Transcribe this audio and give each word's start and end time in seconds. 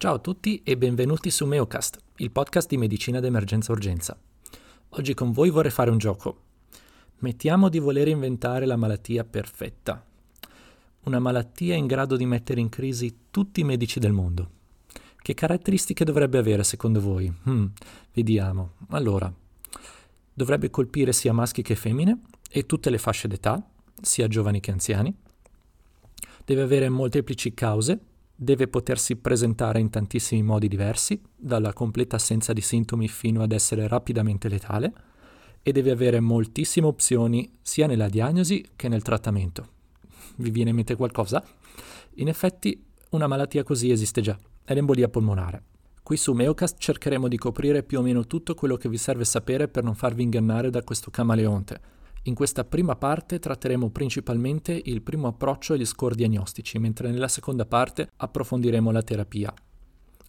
Ciao 0.00 0.14
a 0.14 0.18
tutti 0.20 0.62
e 0.62 0.76
benvenuti 0.76 1.28
su 1.28 1.44
Meocast, 1.44 1.98
il 2.18 2.30
podcast 2.30 2.68
di 2.68 2.76
medicina 2.76 3.18
d'emergenza 3.18 3.72
urgenza. 3.72 4.16
Oggi 4.90 5.12
con 5.12 5.32
voi 5.32 5.50
vorrei 5.50 5.72
fare 5.72 5.90
un 5.90 5.98
gioco. 5.98 6.42
Mettiamo 7.16 7.68
di 7.68 7.80
voler 7.80 8.06
inventare 8.06 8.64
la 8.64 8.76
malattia 8.76 9.24
perfetta. 9.24 10.06
Una 11.06 11.18
malattia 11.18 11.74
in 11.74 11.88
grado 11.88 12.14
di 12.14 12.26
mettere 12.26 12.60
in 12.60 12.68
crisi 12.68 13.22
tutti 13.32 13.58
i 13.58 13.64
medici 13.64 13.98
del 13.98 14.12
mondo. 14.12 14.50
Che 15.16 15.34
caratteristiche 15.34 16.04
dovrebbe 16.04 16.38
avere 16.38 16.62
secondo 16.62 17.00
voi? 17.00 17.34
Hmm, 17.48 17.66
vediamo. 18.12 18.74
Allora, 18.90 19.34
dovrebbe 20.32 20.70
colpire 20.70 21.12
sia 21.12 21.32
maschi 21.32 21.62
che 21.62 21.74
femmine 21.74 22.20
e 22.48 22.66
tutte 22.66 22.90
le 22.90 22.98
fasce 22.98 23.26
d'età, 23.26 23.60
sia 24.00 24.28
giovani 24.28 24.60
che 24.60 24.70
anziani. 24.70 25.12
Deve 26.44 26.62
avere 26.62 26.88
molteplici 26.88 27.52
cause 27.52 27.98
deve 28.40 28.68
potersi 28.68 29.16
presentare 29.16 29.80
in 29.80 29.90
tantissimi 29.90 30.44
modi 30.44 30.68
diversi, 30.68 31.20
dalla 31.34 31.72
completa 31.72 32.14
assenza 32.14 32.52
di 32.52 32.60
sintomi 32.60 33.08
fino 33.08 33.42
ad 33.42 33.50
essere 33.50 33.88
rapidamente 33.88 34.48
letale, 34.48 34.92
e 35.60 35.72
deve 35.72 35.90
avere 35.90 36.20
moltissime 36.20 36.86
opzioni 36.86 37.50
sia 37.60 37.88
nella 37.88 38.08
diagnosi 38.08 38.64
che 38.76 38.86
nel 38.86 39.02
trattamento. 39.02 39.66
Vi 40.36 40.50
viene 40.50 40.70
in 40.70 40.76
mente 40.76 40.94
qualcosa? 40.94 41.44
In 42.14 42.28
effetti 42.28 42.80
una 43.10 43.26
malattia 43.26 43.64
così 43.64 43.90
esiste 43.90 44.20
già, 44.20 44.38
è 44.62 44.72
l'embolia 44.72 45.08
polmonare. 45.08 45.64
Qui 46.04 46.16
su 46.16 46.32
Meocast 46.32 46.78
cercheremo 46.78 47.26
di 47.26 47.36
coprire 47.36 47.82
più 47.82 47.98
o 47.98 48.02
meno 48.02 48.24
tutto 48.28 48.54
quello 48.54 48.76
che 48.76 48.88
vi 48.88 48.98
serve 48.98 49.24
sapere 49.24 49.66
per 49.66 49.82
non 49.82 49.96
farvi 49.96 50.22
ingannare 50.22 50.70
da 50.70 50.84
questo 50.84 51.10
camaleonte 51.10 51.96
in 52.28 52.34
questa 52.34 52.64
prima 52.64 52.94
parte 52.94 53.38
tratteremo 53.38 53.90
principalmente 53.90 54.80
il 54.84 55.02
primo 55.02 55.28
approccio 55.28 55.72
agli 55.72 55.86
score 55.86 56.14
diagnostici, 56.14 56.78
mentre 56.78 57.10
nella 57.10 57.26
seconda 57.26 57.64
parte 57.64 58.10
approfondiremo 58.14 58.90
la 58.90 59.02
terapia. 59.02 59.52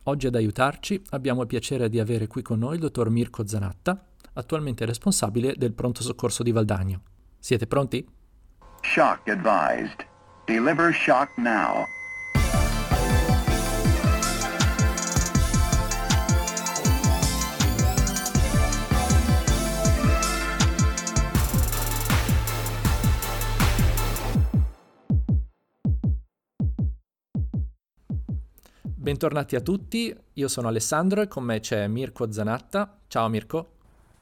Oggi 0.03 0.27
ad 0.27 0.35
aiutarci 0.35 1.01
abbiamo 1.09 1.41
il 1.41 1.47
piacere 1.47 1.89
di 1.89 1.99
avere 1.99 2.27
qui 2.27 2.41
con 2.41 2.59
noi 2.59 2.75
il 2.75 2.79
dottor 2.79 3.09
Mirko 3.09 3.45
Zanatta, 3.45 4.07
attualmente 4.33 4.85
responsabile 4.85 5.53
del 5.57 5.73
pronto 5.73 6.01
soccorso 6.01 6.41
di 6.41 6.51
Valdagno. 6.51 7.01
Siete 7.37 7.67
pronti? 7.67 8.07
Shock 8.81 9.27
advised. 9.27 10.07
Deliver 10.45 10.93
shock 10.93 11.37
now. 11.37 11.83
Bentornati 29.01 29.55
a 29.55 29.61
tutti, 29.61 30.13
io 30.33 30.47
sono 30.49 30.67
Alessandro 30.67 31.21
e 31.21 31.29
con 31.29 31.45
me 31.45 31.61
c'è 31.61 31.87
Mirko 31.87 32.29
Zanatta. 32.33 32.97
Ciao 33.07 33.29
Mirko. 33.29 33.71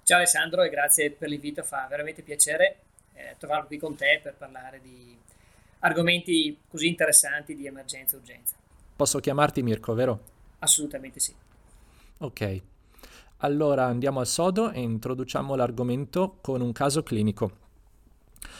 Ciao 0.04 0.18
Alessandro 0.18 0.62
e 0.62 0.70
grazie 0.70 1.10
per 1.10 1.30
l'invito, 1.30 1.64
fa 1.64 1.88
veramente 1.90 2.22
piacere 2.22 2.82
eh, 3.14 3.36
trovarmi 3.40 3.66
qui 3.70 3.80
con 3.80 3.96
te 3.96 4.20
per 4.22 4.36
parlare 4.36 4.80
di 4.80 5.18
argomenti 5.80 6.56
così 6.70 6.86
interessanti 6.90 7.56
di 7.56 7.66
emergenza 7.66 8.18
e 8.18 8.20
urgenza. 8.20 8.56
Posso 8.96 9.18
chiamarti 9.18 9.64
Mirko, 9.64 9.96
vero? 9.96 10.20
Assolutamente 10.60 11.20
sì. 11.20 11.34
Ok, 12.20 12.62
allora 13.38 13.86
andiamo 13.86 14.20
al 14.20 14.28
sodo 14.28 14.70
e 14.70 14.80
introduciamo 14.80 15.56
l'argomento 15.56 16.38
con 16.40 16.62
un 16.62 16.72
caso 16.72 17.02
clinico. 17.02 17.52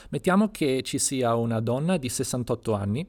Mettiamo 0.10 0.50
che 0.50 0.82
ci 0.82 0.98
sia 0.98 1.36
una 1.36 1.60
donna 1.60 1.98
di 1.98 2.10
68 2.10 2.74
anni 2.74 3.08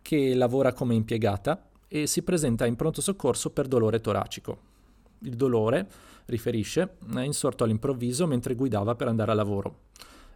che 0.00 0.34
lavora 0.34 0.72
come 0.72 0.94
impiegata 0.94 1.67
e 1.88 2.06
si 2.06 2.22
presenta 2.22 2.66
in 2.66 2.76
pronto 2.76 3.00
soccorso 3.00 3.50
per 3.50 3.66
dolore 3.66 4.00
toracico. 4.00 4.76
Il 5.20 5.34
dolore, 5.34 5.88
riferisce, 6.26 6.96
è 7.14 7.20
insorto 7.20 7.64
all'improvviso 7.64 8.26
mentre 8.26 8.54
guidava 8.54 8.94
per 8.94 9.08
andare 9.08 9.32
a 9.32 9.34
lavoro. 9.34 9.86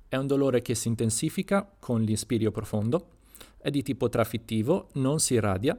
È 0.09 0.17
un 0.17 0.27
dolore 0.27 0.63
che 0.63 0.75
si 0.75 0.89
intensifica 0.89 1.71
con 1.79 2.03
l'inspirio 2.03 2.51
profondo, 2.51 3.07
è 3.59 3.71
di 3.71 3.83
tipo 3.83 4.09
trafittivo, 4.09 4.89
non 4.95 5.21
si 5.21 5.35
irradia, 5.35 5.79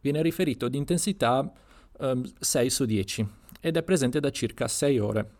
viene 0.00 0.20
riferito 0.22 0.68
di 0.68 0.76
intensità 0.76 1.50
eh, 1.98 2.20
6 2.38 2.70
su 2.70 2.84
10 2.84 3.28
ed 3.60 3.76
è 3.76 3.82
presente 3.82 4.20
da 4.20 4.30
circa 4.30 4.68
6 4.68 4.98
ore. 4.98 5.30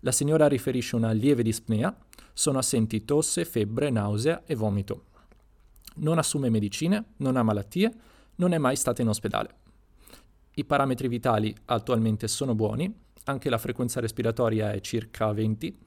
La 0.00 0.12
signora 0.12 0.46
riferisce 0.46 0.96
una 0.96 1.12
lieve 1.12 1.42
dispnea, 1.42 1.96
sono 2.32 2.58
assenti 2.58 3.04
tosse, 3.04 3.44
febbre, 3.44 3.90
nausea 3.90 4.42
e 4.44 4.54
vomito. 4.54 5.04
Non 5.96 6.18
assume 6.18 6.50
medicine, 6.50 7.04
non 7.18 7.36
ha 7.36 7.42
malattie, 7.42 7.92
non 8.42 8.54
è 8.54 8.58
mai 8.58 8.74
stata 8.74 9.02
in 9.02 9.08
ospedale. 9.08 9.54
I 10.54 10.64
parametri 10.64 11.06
vitali 11.06 11.54
attualmente 11.66 12.26
sono 12.26 12.56
buoni, 12.56 12.92
anche 13.24 13.48
la 13.48 13.56
frequenza 13.56 14.00
respiratoria 14.00 14.72
è 14.72 14.80
circa 14.80 15.32
20 15.32 15.78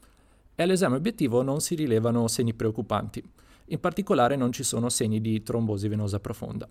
e 0.55 0.63
all'esame 0.63 0.95
obiettivo 0.95 1.41
non 1.41 1.59
si 1.59 1.75
rilevano 1.75 2.29
segni 2.29 2.53
preoccupanti. 2.53 3.21
In 3.65 3.79
particolare 3.81 4.37
non 4.37 4.53
ci 4.53 4.63
sono 4.63 4.87
segni 4.87 5.19
di 5.19 5.43
trombosi 5.43 5.89
venosa 5.89 6.21
profonda. 6.21 6.67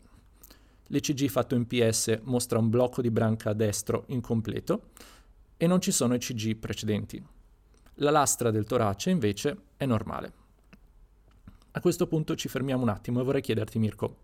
L'ECG 0.87 1.29
fatto 1.29 1.55
in 1.55 1.67
PS 1.67 2.21
mostra 2.23 2.59
un 2.59 2.71
blocco 2.71 3.03
di 3.03 3.11
branca 3.11 3.53
destro 3.53 4.05
incompleto 4.09 4.91
e 5.59 5.67
non 5.67 5.83
ci 5.83 5.93
sono 5.93 6.15
ECG 6.15 6.57
precedenti. 6.57 7.23
La 7.97 8.11
lastra 8.11 8.51
del 8.51 8.65
torace 8.65 9.11
invece 9.11 9.57
è 9.77 9.85
normale. 9.85 10.33
A 11.73 11.81
questo 11.81 12.07
punto 12.07 12.35
ci 12.37 12.49
fermiamo 12.49 12.83
un 12.83 12.89
attimo 12.89 13.21
e 13.21 13.25
vorrei 13.25 13.43
chiederti 13.43 13.79
Mirko, 13.79 14.17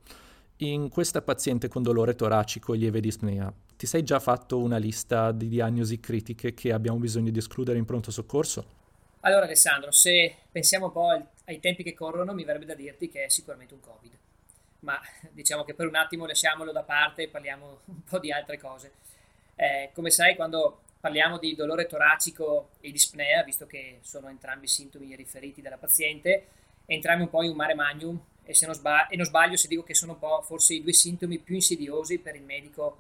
in 0.63 0.91
questa 0.91 1.23
paziente 1.23 1.69
con 1.69 1.83
dolore 1.83 2.15
toracico 2.15 2.75
e 2.75 2.77
lieve 2.77 3.01
dispnea, 3.01 3.53
ti 3.77 3.87
sei 3.87 4.03
già 4.03 4.21
fatto 4.21 4.59
una 4.59 4.77
lista 4.77 5.33
di 5.33 5.49
diagnosi 5.49 6.01
critiche 6.01 6.53
che 6.53 6.73
abbiamo 6.73 6.99
bisogno 6.99 7.31
di 7.31 7.39
escludere 7.39 7.79
in 7.79 7.87
pronto 7.87 8.11
soccorso? 8.11 8.79
Allora 9.21 9.45
Alessandro, 9.45 9.91
se 9.91 10.35
pensiamo 10.51 10.87
un 10.87 10.93
po' 10.93 11.09
ai 11.45 11.61
tempi 11.61 11.83
che 11.83 11.95
corrono, 11.95 12.35
mi 12.35 12.45
verrebbe 12.45 12.67
da 12.67 12.75
dirti 12.75 13.09
che 13.09 13.25
è 13.25 13.29
sicuramente 13.31 13.73
un 13.73 13.81
Covid. 13.81 14.13
Ma 14.81 15.01
diciamo 15.31 15.65
che 15.65 15.75
per 15.75 15.87
un 15.87 15.95
attimo 15.95 16.27
lasciamolo 16.27 16.73
da 16.73 16.83
parte 16.83 17.23
e 17.23 17.29
parliamo 17.29 17.81
un 17.87 18.05
po' 18.05 18.19
di 18.19 18.31
altre 18.31 18.59
cose. 18.59 18.93
Eh, 19.55 19.91
come 19.95 20.11
sai, 20.11 20.37
quando 20.37 20.83
parliamo 21.01 21.39
di 21.39 21.55
dolore 21.55 21.87
toracico 21.87 22.71
e 22.81 22.91
dispnea, 22.91 23.43
visto 23.43 23.67
che 23.67 23.99
sono 24.03 24.29
entrambi 24.29 24.67
sintomi 24.67 25.15
riferiti 25.17 25.63
dalla 25.63 25.79
paziente, 25.79 26.47
entriamo 26.85 27.23
un 27.23 27.31
po' 27.31 27.43
in 27.43 27.51
un 27.51 27.57
mare 27.57 27.75
magnum 27.75 28.21
e, 28.45 28.55
se 28.55 28.67
non 28.67 28.75
sbaglio, 28.75 29.11
e 29.11 29.17
non 29.17 29.27
sbaglio 29.27 29.57
se 29.57 29.69
dico 29.69 29.83
che 29.83 29.95
sono 29.95 30.13
un 30.13 30.19
po' 30.19 30.43
forse 30.43 30.75
i 30.75 30.83
due 30.83 30.93
sintomi 30.93 31.39
più 31.39 31.55
insidiosi 31.55 32.19
per 32.19 32.35
il 32.35 32.43
medico 32.43 32.99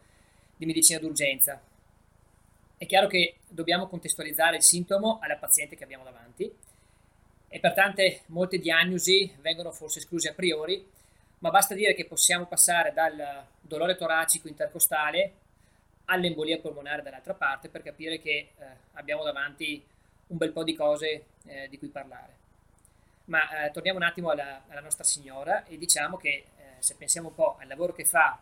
di 0.56 0.66
medicina 0.66 0.98
d'urgenza. 0.98 1.60
È 2.76 2.86
chiaro 2.86 3.06
che 3.08 3.36
dobbiamo 3.48 3.88
contestualizzare 3.88 4.56
il 4.56 4.62
sintomo 4.62 5.18
alla 5.20 5.36
paziente 5.36 5.76
che 5.76 5.84
abbiamo 5.84 6.04
davanti 6.04 6.50
e 7.48 7.60
pertanto 7.60 8.02
molte 8.26 8.58
diagnosi 8.58 9.34
vengono 9.40 9.72
forse 9.72 9.98
escluse 9.98 10.30
a 10.30 10.34
priori, 10.34 10.86
ma 11.40 11.50
basta 11.50 11.74
dire 11.74 11.94
che 11.94 12.06
possiamo 12.06 12.46
passare 12.46 12.92
dal 12.92 13.44
dolore 13.60 13.96
toracico 13.96 14.48
intercostale 14.48 15.34
all'embolia 16.06 16.58
polmonare 16.58 17.02
dall'altra 17.02 17.34
parte 17.34 17.68
per 17.68 17.82
capire 17.82 18.18
che 18.20 18.30
eh, 18.30 18.52
abbiamo 18.94 19.24
davanti 19.24 19.82
un 20.28 20.36
bel 20.36 20.52
po' 20.52 20.64
di 20.64 20.74
cose 20.74 21.24
eh, 21.46 21.68
di 21.68 21.78
cui 21.78 21.88
parlare. 21.88 22.39
Ma 23.30 23.66
eh, 23.66 23.70
torniamo 23.70 23.98
un 23.98 24.04
attimo 24.04 24.30
alla, 24.30 24.64
alla, 24.68 24.80
nostra 24.80 25.04
signora 25.04 25.64
e 25.64 25.78
diciamo 25.78 26.16
che 26.16 26.28
eh, 26.28 26.44
se 26.80 26.96
pensiamo 26.98 27.28
un 27.28 27.34
po' 27.34 27.56
al 27.60 27.68
lavoro 27.68 27.92
che 27.92 28.04
fa 28.04 28.40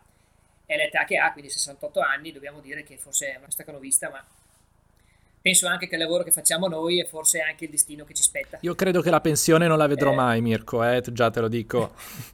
e 0.65 0.73
all'età 0.73 1.05
che 1.05 1.17
ha, 1.17 1.31
quindi 1.31 1.51
68 1.51 1.99
anni, 1.99 2.31
dobbiamo 2.31 2.59
dire 2.59 2.83
che 2.83 2.97
forse 2.97 3.33
è 3.33 3.37
una 3.37 3.51
stacanovista, 3.51 4.09
ma 4.09 4.25
penso 5.39 5.67
anche 5.67 5.87
che 5.87 5.93
il 5.93 6.01
lavoro 6.01 6.23
che 6.23 6.31
facciamo 6.31 6.67
noi 6.67 6.99
è 6.99 7.05
forse 7.05 7.39
anche 7.39 7.65
il 7.65 7.71
destino 7.71 8.03
che 8.03 8.15
ci 8.15 8.23
spetta. 8.23 8.57
Io 8.61 8.73
credo 8.73 9.01
che 9.01 9.11
la 9.11 9.21
pensione 9.21 9.67
non 9.67 9.77
la 9.77 9.85
vedrò 9.85 10.11
eh. 10.11 10.15
mai, 10.15 10.41
Mirko, 10.41 10.83
eh, 10.83 11.03
già 11.11 11.29
te 11.29 11.39
lo 11.39 11.47
dico. 11.47 11.93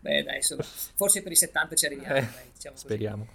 Beh, 0.00 0.22
dai, 0.22 0.36
insomma, 0.36 0.62
forse 0.62 1.22
per 1.22 1.32
i 1.32 1.36
70 1.36 1.74
ci 1.76 1.86
arriviamo. 1.86 2.14
Eh, 2.14 2.20
dai, 2.20 2.50
diciamo 2.52 2.76
speriamo. 2.76 3.26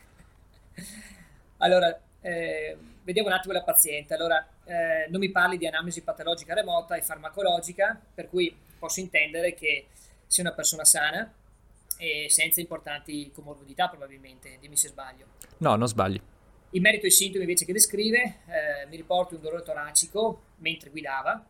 Allora, 1.58 2.00
eh, 2.22 2.78
vediamo 3.04 3.30
un 3.30 3.34
attimo 3.34 3.54
la 3.54 3.64
paziente. 3.64 4.14
Allora, 4.14 4.48
eh, 4.64 5.08
non 5.10 5.20
mi 5.20 5.30
parli 5.30 5.58
di 5.58 5.68
analisi 5.68 6.02
patologica 6.02 6.54
remota 6.54 6.96
e 6.96 7.02
farmacologica, 7.02 8.00
per 8.14 8.30
cui 8.30 8.56
posso 8.78 9.00
intendere 9.00 9.54
che 9.54 9.88
sia 10.26 10.44
una 10.44 10.54
persona 10.54 10.86
sana 10.86 11.32
e 11.98 12.28
senza 12.30 12.62
importanti 12.62 13.32
comorbidità 13.32 13.90
probabilmente, 13.90 14.58
dimmi 14.60 14.78
se 14.78 14.88
sbaglio. 14.88 15.26
No, 15.58 15.76
non 15.76 15.88
sbagli. 15.88 16.20
In 16.72 16.82
merito 16.82 17.06
ai 17.06 17.12
sintomi 17.12 17.44
invece 17.44 17.66
che 17.66 17.74
descrive, 17.74 18.38
eh, 18.48 18.88
mi 18.88 18.96
riporto 18.96 19.36
un 19.36 19.42
dolore 19.42 19.64
toracico 19.64 20.42
mentre 20.58 20.90
guidava, 20.90 21.46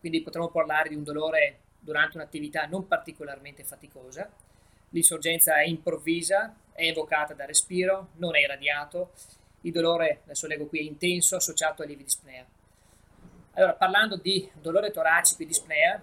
quindi 0.00 0.22
potremmo 0.22 0.48
parlare 0.48 0.88
di 0.88 0.94
un 0.94 1.04
dolore 1.04 1.58
durante 1.78 2.16
un'attività 2.16 2.64
non 2.66 2.86
particolarmente 2.86 3.64
faticosa. 3.64 4.28
L'insorgenza 4.90 5.56
è 5.56 5.66
improvvisa, 5.66 6.56
è 6.72 6.86
evocata 6.86 7.34
dal 7.34 7.46
respiro, 7.46 8.08
non 8.16 8.34
è 8.34 8.40
irradiato 8.40 9.12
il 9.62 9.72
dolore, 9.72 10.20
adesso 10.24 10.46
leggo 10.46 10.66
qui, 10.66 10.80
è 10.80 10.82
intenso 10.82 11.36
associato 11.36 11.82
a 11.82 11.86
lievi 11.86 12.04
dispnea. 12.04 12.44
Allora, 13.54 13.74
parlando 13.74 14.16
di 14.16 14.48
dolore 14.60 14.90
toracico 14.90 15.42
e 15.42 15.46
dispnea, 15.46 16.02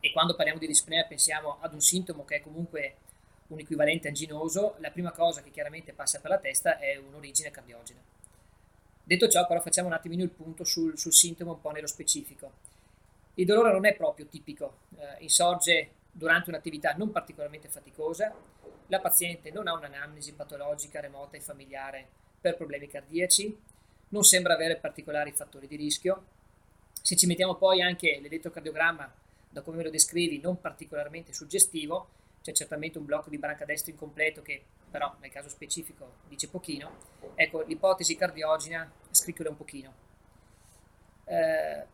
e 0.00 0.12
quando 0.12 0.34
parliamo 0.34 0.58
di 0.58 0.66
dispnea 0.66 1.04
pensiamo 1.04 1.58
ad 1.60 1.74
un 1.74 1.80
sintomo 1.80 2.24
che 2.24 2.36
è 2.36 2.40
comunque 2.40 2.96
un 3.48 3.58
equivalente 3.58 4.08
anginoso, 4.08 4.76
la 4.78 4.90
prima 4.90 5.10
cosa 5.10 5.42
che 5.42 5.50
chiaramente 5.50 5.92
passa 5.92 6.20
per 6.20 6.30
la 6.30 6.38
testa 6.38 6.78
è 6.78 6.96
un'origine 6.96 7.50
cardiogena. 7.50 8.00
Detto 9.02 9.28
ciò, 9.28 9.46
però, 9.46 9.60
facciamo 9.60 9.88
un 9.88 9.94
attimino 9.94 10.22
il 10.22 10.30
punto 10.30 10.64
sul, 10.64 10.96
sul 10.96 11.12
sintomo 11.12 11.52
un 11.52 11.60
po' 11.60 11.70
nello 11.70 11.88
specifico. 11.88 12.52
Il 13.34 13.46
dolore 13.46 13.72
non 13.72 13.84
è 13.84 13.94
proprio 13.94 14.26
tipico, 14.26 14.78
eh, 14.96 15.16
insorge 15.22 15.90
durante 16.12 16.50
un'attività 16.50 16.92
non 16.92 17.10
particolarmente 17.10 17.68
faticosa, 17.68 18.32
la 18.86 19.00
paziente 19.00 19.50
non 19.50 19.66
ha 19.66 19.72
un'anamnesi 19.72 20.32
patologica 20.34 21.00
remota 21.00 21.36
e 21.36 21.40
familiare 21.40 22.08
per 22.40 22.56
problemi 22.56 22.88
cardiaci, 22.88 23.56
non 24.08 24.24
sembra 24.24 24.54
avere 24.54 24.76
particolari 24.76 25.32
fattori 25.32 25.66
di 25.66 25.76
rischio. 25.76 26.24
Se 27.02 27.16
ci 27.16 27.26
mettiamo 27.26 27.54
poi 27.54 27.82
anche 27.82 28.18
l'elettrocardiogramma, 28.20 29.12
da 29.48 29.62
come 29.62 29.78
me 29.78 29.82
lo 29.84 29.90
descrivi, 29.90 30.40
non 30.40 30.60
particolarmente 30.60 31.32
suggestivo, 31.32 32.08
c'è 32.42 32.52
certamente 32.52 32.98
un 32.98 33.04
blocco 33.04 33.28
di 33.28 33.38
branca 33.38 33.64
destra 33.64 33.92
incompleto 33.92 34.42
che 34.42 34.62
però 34.90 35.14
nel 35.20 35.30
caso 35.30 35.48
specifico 35.48 36.14
dice 36.28 36.48
pochino, 36.48 36.90
ecco 37.36 37.62
l'ipotesi 37.62 38.16
cardiogena 38.16 38.90
scricchiola 39.10 39.50
un 39.50 39.56
pochino. 39.56 39.94
Eh, 41.24 41.84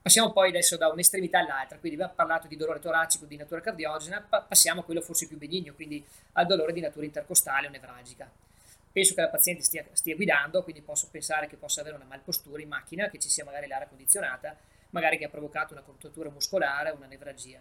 passiamo 0.00 0.32
poi 0.32 0.48
adesso 0.48 0.76
da 0.76 0.88
un'estremità 0.88 1.40
all'altra, 1.40 1.78
quindi 1.78 1.98
abbiamo 1.98 2.16
parlato 2.16 2.46
di 2.48 2.56
dolore 2.56 2.80
toracico 2.80 3.26
di 3.26 3.36
natura 3.36 3.60
cardiogena, 3.60 4.24
pa- 4.26 4.40
passiamo 4.40 4.80
a 4.80 4.84
quello 4.84 5.02
forse 5.02 5.26
più 5.26 5.36
benigno, 5.36 5.74
quindi 5.74 6.02
al 6.32 6.46
dolore 6.46 6.72
di 6.72 6.80
natura 6.80 7.04
intercostale 7.04 7.66
o 7.66 7.70
nevralgica. 7.70 8.30
Penso 8.92 9.14
che 9.14 9.22
la 9.22 9.28
paziente 9.28 9.62
stia, 9.62 9.84
stia 9.92 10.14
guidando, 10.14 10.62
quindi 10.62 10.82
posso 10.82 11.08
pensare 11.10 11.48
che 11.48 11.56
possa 11.56 11.80
avere 11.80 11.96
una 11.96 12.04
malpostura 12.04 12.60
in 12.60 12.68
macchina, 12.68 13.08
che 13.08 13.18
ci 13.18 13.30
sia 13.30 13.44
magari 13.44 13.66
l'aria 13.66 13.88
condizionata, 13.88 14.54
magari 14.90 15.16
che 15.16 15.24
ha 15.24 15.30
provocato 15.30 15.72
una 15.72 15.82
contrattura 15.82 16.28
muscolare 16.28 16.90
o 16.90 16.96
una 16.96 17.06
nevralgia. 17.06 17.60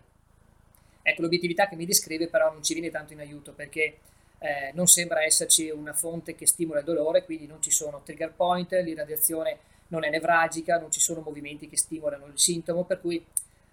Ecco, 1.03 1.21
l'obiettività 1.21 1.67
che 1.67 1.75
mi 1.75 1.85
descrive 1.85 2.27
però 2.27 2.51
non 2.51 2.61
ci 2.61 2.73
viene 2.73 2.89
tanto 2.89 3.13
in 3.13 3.19
aiuto 3.19 3.53
perché 3.53 3.99
eh, 4.39 4.71
non 4.73 4.87
sembra 4.87 5.23
esserci 5.23 5.69
una 5.69 5.93
fonte 5.93 6.35
che 6.35 6.45
stimola 6.45 6.79
il 6.79 6.85
dolore, 6.85 7.23
quindi 7.23 7.47
non 7.47 7.61
ci 7.61 7.71
sono 7.71 8.01
trigger 8.03 8.33
point, 8.33 8.71
l'irradiazione 8.71 9.59
non 9.87 10.03
è 10.03 10.09
nevralgica, 10.09 10.79
non 10.79 10.91
ci 10.91 10.99
sono 10.99 11.21
movimenti 11.21 11.69
che 11.69 11.77
stimolano 11.77 12.25
il 12.25 12.39
sintomo, 12.39 12.83
per 12.83 12.99
cui 12.99 13.23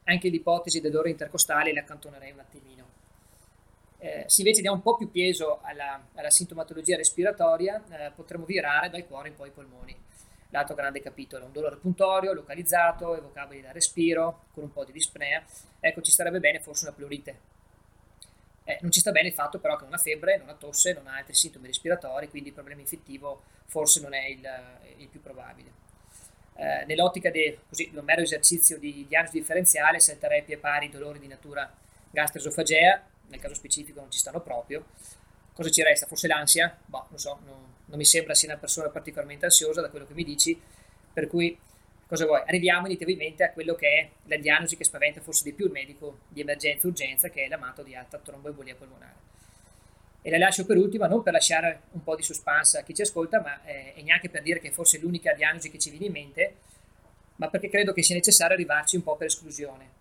anche 0.04 0.28
l'ipotesi 0.28 0.81
del 0.81 0.90
dolore 0.90 1.11
intercostale 1.11 1.72
la 1.72 1.81
accantonerei 1.81 2.32
un 2.32 2.40
attimino. 2.40 2.97
Eh, 4.00 4.24
se 4.26 4.42
invece 4.42 4.60
diamo 4.60 4.76
un 4.76 4.82
po' 4.82 4.96
più 4.96 5.10
peso 5.10 5.60
alla, 5.62 6.06
alla 6.14 6.30
sintomatologia 6.30 6.96
respiratoria, 6.96 7.82
eh, 7.90 8.12
potremmo 8.14 8.44
virare 8.44 8.90
dal 8.90 9.06
cuore 9.06 9.28
in 9.28 9.34
poi 9.34 9.48
ai 9.48 9.54
polmoni 9.54 9.96
l'altro 10.50 10.74
grande 10.74 11.00
capitolo, 11.00 11.44
un 11.44 11.52
dolore 11.52 11.76
puntorio, 11.76 12.32
localizzato, 12.32 13.16
evocabile 13.16 13.62
da 13.62 13.72
respiro, 13.72 14.44
con 14.52 14.64
un 14.64 14.72
po' 14.72 14.84
di 14.84 14.92
dispnea. 14.92 15.44
Ecco, 15.80 16.00
ci 16.00 16.10
starebbe 16.10 16.40
bene 16.40 16.60
forse 16.60 16.86
una 16.86 16.94
pleurite. 16.94 17.56
Eh, 18.64 18.78
non 18.82 18.90
ci 18.90 19.00
sta 19.00 19.12
bene 19.12 19.28
il 19.28 19.34
fatto 19.34 19.58
però 19.58 19.76
che 19.76 19.84
non 19.84 19.94
ha 19.94 19.98
febbre, 19.98 20.36
non 20.36 20.48
ha 20.48 20.54
tosse, 20.54 20.92
non 20.92 21.06
ha 21.06 21.16
altri 21.16 21.34
sintomi 21.34 21.66
respiratori, 21.66 22.28
quindi 22.28 22.50
il 22.50 22.54
problema 22.54 22.80
infettivo 22.80 23.42
forse 23.66 24.00
non 24.00 24.14
è 24.14 24.26
il, 24.26 24.46
il 24.98 25.08
più 25.08 25.20
probabile. 25.20 25.86
Eh, 26.54 26.84
nell'ottica 26.86 27.30
del 27.30 27.58
mero 28.02 28.20
esercizio 28.20 28.78
di 28.78 29.06
diagnosi 29.08 29.38
differenziale, 29.38 30.00
salterei 30.00 30.42
più 30.42 30.58
pari 30.60 30.90
dolori 30.90 31.18
di 31.18 31.28
natura 31.28 31.72
gastroesofagea, 32.10 33.02
nel 33.28 33.40
caso 33.40 33.54
specifico 33.54 34.00
non 34.00 34.10
ci 34.10 34.19
stanno 34.19 34.40
proprio. 34.40 34.86
Cosa 35.52 35.70
ci 35.70 35.82
resta? 35.82 36.06
Forse 36.06 36.26
l'ansia? 36.28 36.76
Boh, 36.84 37.06
non 37.08 37.19
so, 37.19 37.40
non, 37.44 37.75
non 37.86 37.98
mi 37.98 38.04
sembra 38.04 38.34
sia 38.34 38.48
una 38.48 38.58
persona 38.58 38.88
particolarmente 38.88 39.46
ansiosa 39.46 39.80
da 39.80 39.90
quello 39.90 40.06
che 40.06 40.14
mi 40.14 40.25
dici, 40.25 40.60
per 41.12 41.26
cui 41.26 41.58
cosa 42.06 42.26
vuoi? 42.26 42.42
Arriviamo 42.46 42.86
inevitabilmente 42.86 43.44
a 43.44 43.52
quello 43.52 43.75
che 43.75 43.88
è 43.88 44.10
la 44.25 44.36
diagnosi 44.36 44.76
che 44.76 44.84
spaventa 44.84 45.20
forse 45.20 45.44
di 45.44 45.52
più 45.52 45.66
il 45.66 45.72
medico 45.72 46.20
di 46.28 46.40
emergenza 46.40 46.86
e 46.86 46.90
urgenza, 46.90 47.28
che 47.28 47.44
è 47.44 47.48
l'amato 47.48 47.82
di 47.82 47.94
alta 47.94 48.19
tromboembolia 48.19 48.75
polmonare. 48.75 49.26
E 50.22 50.30
la 50.30 50.38
lascio 50.38 50.64
per 50.64 50.76
ultima, 50.76 51.06
non 51.06 51.22
per 51.22 51.32
lasciare 51.32 51.82
un 51.92 52.02
po' 52.02 52.14
di 52.14 52.22
suspense 52.22 52.78
a 52.78 52.82
chi 52.82 52.94
ci 52.94 53.02
ascolta, 53.02 53.40
ma 53.40 53.64
eh, 53.64 53.94
e 53.96 54.02
neanche 54.02 54.28
per 54.28 54.42
dire 54.42 54.60
che 54.60 54.69
è 54.69 54.70
forse 54.70 54.98
l'unica 54.98 55.32
diagnosi 55.32 55.70
che 55.70 55.78
ci 55.78 55.90
viene 55.90 56.06
in 56.06 56.12
mente, 56.12 56.54
ma 57.36 57.48
perché 57.48 57.69
credo 57.69 57.92
che 57.92 58.02
sia 58.02 58.14
necessario 58.14 58.54
arrivarci 58.54 58.96
un 58.96 59.02
po' 59.02 59.16
per 59.16 59.26
esclusione. 59.26 59.97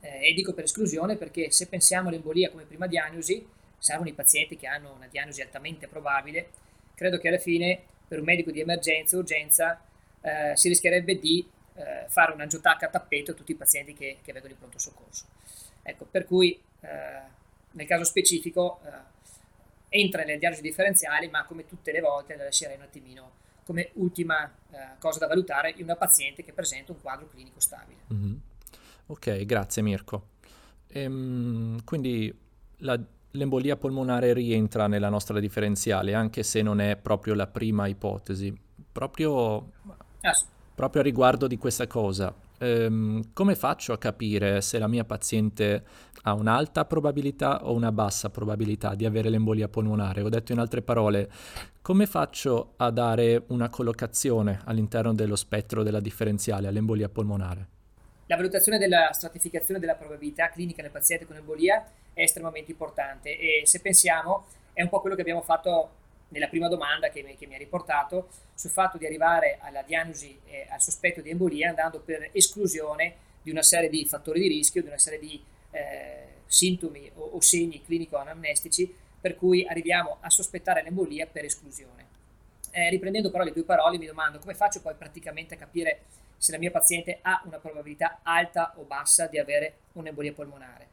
Eh, 0.00 0.28
e 0.28 0.32
dico 0.32 0.52
per 0.54 0.64
esclusione 0.64 1.16
perché 1.16 1.50
se 1.50 1.66
pensiamo 1.66 2.08
all'embolia 2.08 2.50
come 2.50 2.64
prima 2.64 2.86
diagnosi, 2.86 3.46
servono 3.78 4.08
i 4.08 4.12
pazienti 4.12 4.56
che 4.56 4.66
hanno 4.66 4.92
una 4.92 5.06
diagnosi 5.06 5.40
altamente 5.40 5.88
probabile, 5.88 6.50
credo 6.94 7.18
che 7.18 7.28
alla 7.28 7.38
fine 7.38 7.80
per 8.06 8.18
un 8.18 8.24
medico 8.24 8.50
di 8.50 8.60
emergenza 8.60 9.16
e 9.16 9.18
urgenza 9.18 9.80
eh, 10.20 10.56
si 10.56 10.68
rischierebbe 10.68 11.18
di 11.18 11.46
eh, 11.74 12.04
fare 12.08 12.32
una 12.32 12.46
giotacca 12.46 12.86
a 12.86 12.90
tappeto 12.90 13.32
a 13.32 13.34
tutti 13.34 13.52
i 13.52 13.56
pazienti 13.56 13.94
che, 13.94 14.18
che 14.22 14.32
vedono 14.32 14.52
in 14.52 14.58
pronto 14.58 14.78
soccorso. 14.78 15.26
Ecco, 15.82 16.04
per 16.04 16.24
cui 16.26 16.60
eh, 16.80 17.20
nel 17.72 17.86
caso 17.86 18.04
specifico 18.04 18.80
eh, 18.84 19.16
entra 19.90 20.22
nelle 20.22 20.38
diagnosi 20.38 20.62
differenziali, 20.62 21.28
ma 21.28 21.44
come 21.44 21.66
tutte 21.66 21.92
le 21.92 22.00
volte 22.00 22.36
la 22.36 22.44
lascerei 22.44 22.76
un 22.76 22.82
attimino 22.82 23.46
come 23.64 23.90
ultima 23.94 24.50
eh, 24.70 24.76
cosa 24.98 25.18
da 25.18 25.26
valutare 25.26 25.74
in 25.76 25.82
una 25.82 25.96
paziente 25.96 26.42
che 26.42 26.52
presenta 26.52 26.92
un 26.92 27.00
quadro 27.00 27.28
clinico 27.28 27.60
stabile. 27.60 28.00
Mm-hmm. 28.12 28.34
Ok, 29.08 29.44
grazie 29.44 29.82
Mirko. 29.82 30.28
Ehm, 30.88 31.84
quindi 31.84 32.34
la 32.78 32.98
l'embolia 33.32 33.76
polmonare 33.76 34.32
rientra 34.32 34.86
nella 34.86 35.08
nostra 35.08 35.38
differenziale, 35.40 36.14
anche 36.14 36.42
se 36.42 36.62
non 36.62 36.80
è 36.80 36.96
proprio 36.96 37.34
la 37.34 37.46
prima 37.46 37.86
ipotesi. 37.86 38.56
Proprio, 38.90 39.72
proprio 40.74 41.00
a 41.00 41.04
riguardo 41.04 41.46
di 41.46 41.58
questa 41.58 41.86
cosa, 41.86 42.34
ehm, 42.58 43.32
come 43.32 43.54
faccio 43.54 43.92
a 43.92 43.98
capire 43.98 44.60
se 44.60 44.78
la 44.78 44.88
mia 44.88 45.04
paziente 45.04 45.84
ha 46.22 46.32
un'alta 46.32 46.84
probabilità 46.84 47.66
o 47.66 47.74
una 47.74 47.92
bassa 47.92 48.30
probabilità 48.30 48.94
di 48.94 49.04
avere 49.04 49.28
l'embolia 49.28 49.68
polmonare? 49.68 50.22
Ho 50.22 50.28
detto 50.28 50.52
in 50.52 50.58
altre 50.58 50.82
parole, 50.82 51.30
come 51.82 52.06
faccio 52.06 52.72
a 52.76 52.90
dare 52.90 53.44
una 53.48 53.68
collocazione 53.68 54.60
all'interno 54.64 55.14
dello 55.14 55.36
spettro 55.36 55.82
della 55.82 56.00
differenziale 56.00 56.66
all'embolia 56.66 57.08
polmonare? 57.08 57.77
La 58.28 58.36
valutazione 58.36 58.76
della 58.76 59.10
stratificazione 59.12 59.80
della 59.80 59.94
probabilità 59.94 60.50
clinica 60.50 60.82
nel 60.82 60.90
paziente 60.90 61.24
con 61.24 61.36
embolia 61.36 61.82
è 62.12 62.20
estremamente 62.20 62.70
importante 62.70 63.38
e 63.38 63.62
se 63.64 63.80
pensiamo 63.80 64.44
è 64.74 64.82
un 64.82 64.90
po' 64.90 65.00
quello 65.00 65.16
che 65.16 65.22
abbiamo 65.22 65.40
fatto 65.40 65.92
nella 66.28 66.48
prima 66.48 66.68
domanda 66.68 67.08
che 67.08 67.22
mi, 67.22 67.36
che 67.36 67.46
mi 67.46 67.54
ha 67.54 67.58
riportato 67.58 68.28
sul 68.54 68.68
fatto 68.68 68.98
di 68.98 69.06
arrivare 69.06 69.56
alla 69.62 69.80
diagnosi 69.80 70.38
e 70.44 70.66
al 70.68 70.82
sospetto 70.82 71.22
di 71.22 71.30
embolia 71.30 71.70
andando 71.70 72.00
per 72.00 72.28
esclusione 72.32 73.14
di 73.40 73.50
una 73.50 73.62
serie 73.62 73.88
di 73.88 74.04
fattori 74.04 74.40
di 74.40 74.48
rischio, 74.48 74.82
di 74.82 74.88
una 74.88 74.98
serie 74.98 75.18
di 75.18 75.42
eh, 75.70 76.24
sintomi 76.44 77.10
o, 77.14 77.30
o 77.32 77.40
segni 77.40 77.82
clinico-anamnestici 77.82 78.94
per 79.18 79.36
cui 79.36 79.66
arriviamo 79.66 80.18
a 80.20 80.28
sospettare 80.28 80.82
l'embolia 80.82 81.26
per 81.26 81.46
esclusione. 81.46 82.04
Eh, 82.72 82.90
riprendendo 82.90 83.30
però 83.30 83.42
le 83.42 83.52
tue 83.52 83.62
parole 83.62 83.96
mi 83.96 84.04
domando 84.04 84.38
come 84.38 84.52
faccio 84.52 84.82
poi 84.82 84.94
praticamente 84.96 85.54
a 85.54 85.56
capire 85.56 86.02
se 86.38 86.52
la 86.52 86.58
mia 86.58 86.70
paziente 86.70 87.18
ha 87.20 87.42
una 87.44 87.58
probabilità 87.58 88.20
alta 88.22 88.74
o 88.76 88.84
bassa 88.84 89.26
di 89.26 89.38
avere 89.38 89.78
un'embolia 89.92 90.32
polmonare. 90.32 90.88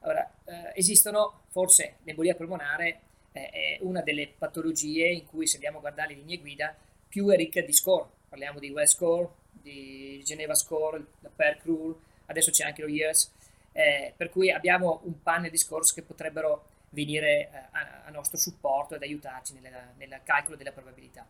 Allora, 0.00 0.30
eh, 0.44 0.72
esistono 0.74 1.42
forse 1.48 1.96
l'embolia 2.02 2.34
polmonare 2.34 3.00
eh, 3.32 3.50
è 3.50 3.78
una 3.82 4.02
delle 4.02 4.28
patologie 4.28 5.08
in 5.08 5.26
cui 5.26 5.46
se 5.46 5.56
andiamo 5.56 5.78
a 5.78 5.80
guardare 5.80 6.14
le 6.14 6.20
linee 6.20 6.38
guida 6.38 6.74
più 7.08 7.28
è 7.28 7.36
ricca 7.36 7.60
di 7.60 7.72
score. 7.72 8.08
Parliamo 8.28 8.58
di 8.58 8.70
West 8.70 8.94
score, 8.94 9.28
di 9.50 10.22
Geneva 10.24 10.54
score, 10.54 11.04
la 11.20 11.30
PERC 11.34 11.64
rule, 11.64 11.96
adesso 12.26 12.50
c'è 12.50 12.64
anche 12.64 12.82
lo 12.82 12.88
YES, 12.88 13.32
eh, 13.72 14.12
per 14.16 14.30
cui 14.30 14.50
abbiamo 14.50 15.00
un 15.04 15.22
panel 15.22 15.50
di 15.50 15.56
scores 15.56 15.92
che 15.92 16.02
potrebbero 16.02 16.66
venire 16.90 17.50
eh, 17.50 17.56
a, 17.70 18.02
a, 18.06 18.10
nostro 18.10 18.38
supporto 18.38 18.94
ed 18.94 19.02
aiutarci 19.02 19.58
nel 19.58 20.20
calcolo 20.22 20.56
della 20.56 20.72
probabilità. 20.72 21.26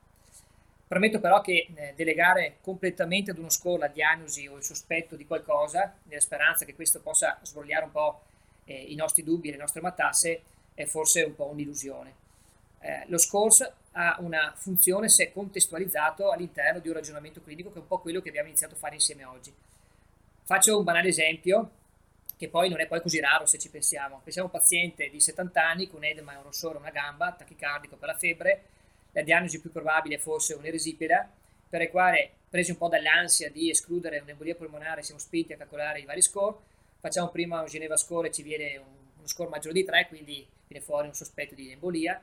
Premetto 0.90 1.20
però 1.20 1.40
che 1.40 1.68
eh, 1.72 1.92
delegare 1.94 2.56
completamente 2.60 3.30
ad 3.30 3.38
uno 3.38 3.48
score 3.48 3.78
la 3.78 3.86
diagnosi 3.86 4.48
o 4.48 4.56
il 4.56 4.64
sospetto 4.64 5.14
di 5.14 5.24
qualcosa, 5.24 5.94
nella 6.02 6.20
speranza 6.20 6.64
che 6.64 6.74
questo 6.74 7.00
possa 7.00 7.38
svogliare 7.42 7.84
un 7.84 7.92
po' 7.92 8.22
eh, 8.64 8.74
i 8.74 8.96
nostri 8.96 9.22
dubbi 9.22 9.46
e 9.46 9.50
le 9.52 9.56
nostre 9.56 9.80
matasse, 9.82 10.42
è 10.74 10.84
forse 10.86 11.22
un 11.22 11.36
po' 11.36 11.46
un'illusione. 11.46 12.12
Eh, 12.80 13.04
lo 13.06 13.18
score 13.18 13.72
ha 13.92 14.16
una 14.18 14.52
funzione 14.56 15.08
se 15.08 15.30
contestualizzato 15.30 16.32
all'interno 16.32 16.80
di 16.80 16.88
un 16.88 16.94
ragionamento 16.94 17.40
clinico 17.40 17.70
che 17.70 17.78
è 17.78 17.82
un 17.82 17.86
po' 17.86 18.00
quello 18.00 18.20
che 18.20 18.30
abbiamo 18.30 18.48
iniziato 18.48 18.74
a 18.74 18.78
fare 18.78 18.94
insieme 18.94 19.24
oggi. 19.24 19.54
Faccio 20.42 20.76
un 20.76 20.82
banale 20.82 21.06
esempio, 21.06 21.70
che 22.36 22.48
poi 22.48 22.68
non 22.68 22.80
è 22.80 22.88
poi 22.88 23.00
così 23.00 23.20
raro 23.20 23.46
se 23.46 23.58
ci 23.58 23.70
pensiamo. 23.70 24.22
Pensiamo 24.24 24.48
a 24.48 24.50
un 24.52 24.58
paziente 24.58 25.08
di 25.08 25.20
70 25.20 25.64
anni 25.64 25.88
con 25.88 26.02
edema 26.02 26.36
un 26.36 26.42
rossore 26.42 26.78
una 26.78 26.90
gamba, 26.90 27.30
tachicardico 27.30 27.94
per 27.94 28.08
la 28.08 28.16
febbre, 28.16 28.64
la 29.12 29.22
diagnosi 29.22 29.60
più 29.60 29.70
probabile 29.70 30.16
è 30.16 30.18
forse 30.18 30.54
un'eresipida, 30.54 31.28
per 31.70 31.82
il 31.82 31.90
quale, 31.90 32.30
presi 32.48 32.72
un 32.72 32.78
po' 32.78 32.88
dall'ansia 32.88 33.48
di 33.48 33.70
escludere 33.70 34.18
un'embolia 34.18 34.56
polmonare, 34.56 35.04
siamo 35.04 35.20
spinti 35.20 35.52
a 35.52 35.56
calcolare 35.56 36.00
i 36.00 36.04
vari 36.04 36.20
score. 36.20 36.56
Facciamo 36.98 37.28
prima 37.28 37.60
un 37.60 37.66
Geneva 37.66 37.96
score 37.96 38.28
e 38.28 38.32
ci 38.32 38.42
viene 38.42 38.76
un, 38.76 38.86
uno 39.18 39.26
score 39.26 39.48
maggiore 39.48 39.74
di 39.74 39.84
3, 39.84 40.08
quindi 40.08 40.44
viene 40.66 40.84
fuori 40.84 41.06
un 41.06 41.14
sospetto 41.14 41.54
di 41.54 41.70
embolia. 41.70 42.20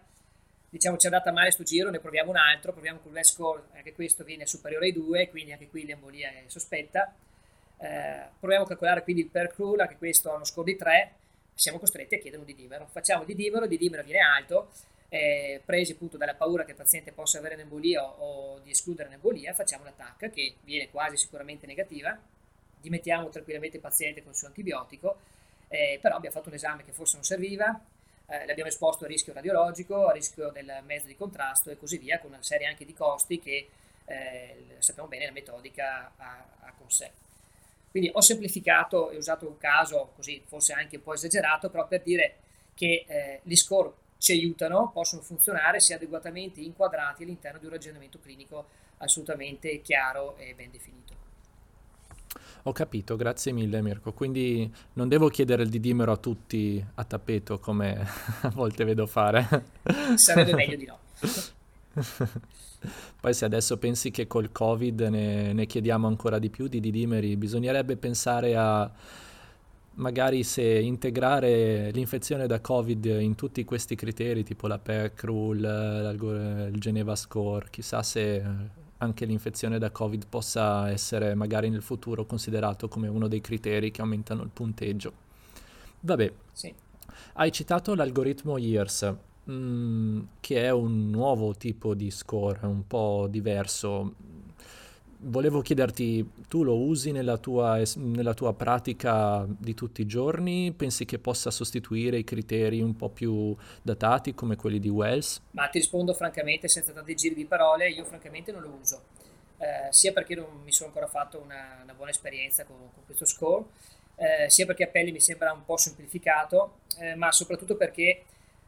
Diciamo 0.70 0.98
ci 0.98 1.08
è 1.08 1.10
andata 1.10 1.32
male 1.32 1.52
sto 1.52 1.64
giro, 1.64 1.90
ne 1.90 2.00
proviamo 2.00 2.30
un 2.30 2.36
altro, 2.36 2.74
proviamo 2.74 3.00
con 3.00 3.14
l'S 3.14 3.32
score, 3.32 3.64
anche 3.74 3.94
questo 3.94 4.26
viene 4.26 4.46
superiore 4.46 4.88
ai 4.88 4.92
2, 4.92 5.30
quindi 5.30 5.54
anche 5.54 5.70
qui 5.70 5.86
l'embolia 5.86 6.30
è 6.30 6.44
sospetta. 6.48 7.16
Eh, 7.80 8.24
proviamo 8.38 8.66
a 8.66 8.68
calcolare 8.68 9.04
quindi 9.04 9.22
il 9.22 9.30
per 9.30 9.48
cruel, 9.48 9.80
anche 9.80 9.96
questo 9.96 10.30
ha 10.30 10.36
uno 10.36 10.44
score 10.44 10.72
di 10.72 10.78
3, 10.78 11.14
siamo 11.54 11.80
costretti 11.80 12.16
a 12.16 12.20
chiedere 12.20 12.42
un 12.42 12.48
didimero. 12.48 12.86
Facciamo 12.92 13.22
il 13.22 13.28
didimero, 13.28 13.64
il 13.64 13.70
didimero 13.70 14.04
viene 14.04 14.20
alto, 14.20 14.72
eh, 15.10 15.62
presi 15.64 15.94
appunto 15.94 16.18
dalla 16.18 16.36
paura 16.36 16.66
che 16.66 16.72
il 16.72 16.78
paziente 16.78 17.12
possa 17.12 17.38
avere 17.38 17.56
un'embolia 17.56 18.04
o, 18.04 18.56
o 18.56 18.60
di 18.60 18.72
escludere 18.72 19.08
un'embolia, 19.08 19.54
facciamo 19.54 19.84
una 19.84 20.16
che 20.18 20.56
viene 20.64 20.90
quasi 20.90 21.18
sicuramente 21.18 21.66
negativa, 21.66 22.18
dimettiamo 22.80 23.30
tranquillamente 23.30 23.78
il 23.78 23.82
paziente 23.82 24.22
con 24.22 24.32
il 24.32 24.38
suo 24.38 24.48
antibiotico, 24.48 25.18
eh, 25.70 26.00
però 26.02 26.16
abbiamo 26.16 26.36
fatto 26.36 26.50
un 26.50 26.56
esame 26.56 26.84
che 26.84 26.92
forse 26.92 27.16
non 27.16 27.24
serviva, 27.24 27.80
eh, 28.28 28.46
l'abbiamo 28.46 28.70
esposto 28.70 29.06
a 29.06 29.08
rischio 29.08 29.34
radiologico, 29.34 30.08
a 30.08 30.12
rischio 30.12 30.50
del 30.50 30.72
mezzo 30.86 31.08
di 31.08 31.16
contrasto 31.16 31.70
e 31.70 31.78
così 31.78 31.98
via, 31.98 32.20
con 32.20 32.32
una 32.32 32.44
serie 32.44 32.68
anche 32.68 32.86
di 32.86 32.94
costi 32.94 33.40
che 33.40 33.70
eh, 34.06 34.76
sappiamo 34.80 35.08
bene 35.08 35.26
la 35.26 35.32
metodica 35.32 36.12
ha, 36.18 36.46
ha 36.60 36.74
con 36.78 36.90
sé. 36.90 37.12
Quindi 37.90 38.12
ho 38.14 38.22
semplificato 38.22 39.10
e 39.10 39.18
usato 39.18 39.48
un 39.48 39.58
caso 39.58 40.12
così 40.16 40.44
forse 40.46 40.74
anche 40.74 40.98
un 40.98 41.04
po' 41.04 41.14
esagerato, 41.14 41.70
però 41.70 41.88
per 41.88 42.02
dire 42.04 42.36
che 42.74 43.06
eh, 43.08 43.40
gli 43.44 43.56
score 43.56 43.92
ci 44.18 44.32
aiutano, 44.32 44.92
possono 44.94 45.22
funzionare 45.22 45.80
se 45.80 45.94
adeguatamente 45.94 46.60
inquadrati 46.60 47.24
all'interno 47.24 47.60
di 47.60 47.66
un 47.66 47.72
ragionamento 47.72 48.20
clinico 48.20 48.68
assolutamente 48.98 49.82
chiaro 49.82 50.36
e 50.38 50.54
ben 50.56 50.72
definito. 50.72 51.16
Ho 52.64 52.72
capito, 52.74 53.16
grazie 53.16 53.54
mille 53.54 53.82
Mirko. 53.82 54.12
Quindi 54.12 54.70
non 54.94 55.08
devo 55.08 55.30
chiedere 55.30 55.64
il 55.64 55.70
didimero 55.70 56.12
a 56.12 56.18
tutti 56.18 56.84
a 56.96 57.04
tappeto 57.04 57.60
come 57.60 57.96
a 58.42 58.50
volte 58.50 58.84
vedo 58.84 59.06
fare. 59.08 59.66
Sarebbe 60.16 60.54
meglio 60.54 60.76
di 60.76 60.86
no. 60.86 61.00
Poi 63.20 63.34
se 63.34 63.46
adesso 63.46 63.78
pensi 63.78 64.12
che 64.12 64.28
col 64.28 64.52
Covid 64.52 65.02
ne, 65.02 65.54
ne 65.54 65.66
chiediamo 65.66 66.08
ancora 66.08 66.40
di 66.40 66.50
più 66.50 66.68
di 66.68 66.80
didimeri, 66.80 67.36
bisognerebbe 67.36 67.98
pensare 67.98 68.56
a 68.56 68.92
magari 69.98 70.44
se 70.44 70.64
integrare 70.64 71.92
l'infezione 71.92 72.48
da 72.48 72.60
Covid 72.60 73.06
in 73.06 73.36
tutti 73.36 73.64
questi 73.64 73.96
criteri, 73.96 74.44
tipo 74.44 74.68
la 74.68 74.80
PEC 74.80 75.24
rule, 75.24 76.70
il 76.72 76.80
Geneva 76.80 77.16
Score, 77.16 77.68
chissà 77.70 78.04
se 78.04 78.44
anche 79.00 79.26
l'infezione 79.26 79.78
da 79.78 79.92
Covid 79.92 80.26
possa 80.28 80.90
essere 80.90 81.36
magari 81.36 81.70
nel 81.70 81.82
futuro 81.82 82.26
considerato 82.26 82.88
come 82.88 83.08
uno 83.08 83.28
dei 83.28 83.42
criteri 83.42 83.92
che 83.92 84.02
aumentano 84.02 84.44
il 84.44 84.50
punteggio. 84.52 85.26
Vabbè, 86.00 86.32
sì. 86.52 86.74
hai 87.34 87.52
citato 87.52 87.96
l'algoritmo 87.96 88.58
Years, 88.58 89.16
mm, 89.50 90.22
che 90.40 90.64
è 90.64 90.72
un 90.72 91.10
nuovo 91.10 91.56
tipo 91.56 91.94
di 91.94 92.12
score, 92.12 92.66
un 92.66 92.86
po' 92.86 93.28
diverso 93.30 94.14
volevo 95.20 95.62
chiederti, 95.62 96.30
tu 96.48 96.64
lo 96.64 96.78
usi 96.78 97.12
nella 97.12 97.38
tua, 97.38 97.82
nella 97.96 98.34
tua, 98.34 98.54
pratica 98.54 99.46
di 99.48 99.74
tutti 99.74 100.02
i 100.02 100.06
giorni? 100.06 100.74
Pensi 100.74 101.06
che 101.06 101.20
possa 101.20 101.52
sostituire 101.52 102.18
i 102.18 102.24
criteri 102.24 102.82
un 102.82 102.96
po' 102.96 103.10
più 103.10 103.56
datati 103.82 104.34
come 104.34 104.56
quelli 104.56 104.80
di 104.80 104.90
Wells? 104.90 105.42
Ma 105.52 105.68
ti 105.68 105.80
rispondo 105.80 106.14
francamente, 106.14 106.68
senza 106.68 106.92
tanti 106.92 107.16
giri 107.16 107.36
di 107.36 107.46
parole, 107.46 107.90
io 107.90 108.04
francamente 108.06 108.52
non 108.52 108.62
lo 108.62 108.78
uso. 108.80 109.02
Eh, 109.58 109.92
sia 109.92 110.14
perché 110.14 110.36
non 110.36 110.62
mi 110.64 110.72
sono 110.72 110.90
ancora 110.90 111.08
fatto 111.08 111.40
una, 111.40 111.80
una 111.82 111.94
buona 111.94 112.12
esperienza 112.12 112.64
con, 112.66 112.78
con 112.94 113.04
questo 113.06 113.26
score, 113.26 113.66
eh, 114.16 114.50
sia 114.50 114.66
perché 114.66 114.84
Appelli 114.84 115.12
mi 115.12 115.20
sembra 115.20 115.52
un 115.52 115.66
po' 115.66 115.78
semplificato, 115.78 116.80
eh, 117.00 117.16
ma 117.16 117.32
soprattutto 117.32 117.76
perché 117.76 118.24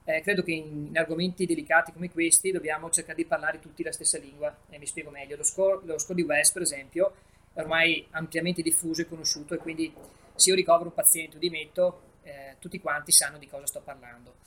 eh, 0.10 0.22
credo 0.22 0.42
che 0.42 0.54
in, 0.54 0.88
in, 0.88 0.98
argomenti 0.98 1.46
delicati 1.46 1.92
come 1.92 2.10
questi 2.10 2.52
dobbiamo 2.52 2.90
cercare 2.90 3.16
di 3.16 3.26
parlare 3.26 3.60
tutti 3.60 3.84
la 3.84 3.92
stessa 3.92 4.18
lingua 4.18 4.56
e 4.70 4.80
mi 4.80 4.88
spiego 4.88 5.12
meglio. 5.12 5.36
Lo 5.36 5.44
score, 5.44 5.82
lo 5.86 6.00
score 6.00 6.16
di 6.16 6.24
West, 6.24 6.54
per 6.54 6.64
esempio, 6.64 7.14
è 7.54 7.60
ormai 7.60 8.08
ampiamente 8.12 8.64
diffuso 8.64 9.02
e 9.02 9.08
conosciuto 9.08 9.54
e 9.54 9.58
quindi 9.58 9.94
se 10.34 10.50
io 10.50 10.56
ricovero 10.56 10.90
un 10.90 10.96
paziente 10.96 11.36
o 11.36 11.40
dimetto, 11.40 12.02
eh, 12.24 12.56
tutti 12.58 12.80
quanti 12.80 13.12
sanno 13.12 13.38
di 13.38 13.48
cosa 13.48 13.68
sto 13.68 13.82
parlando. 13.82 14.38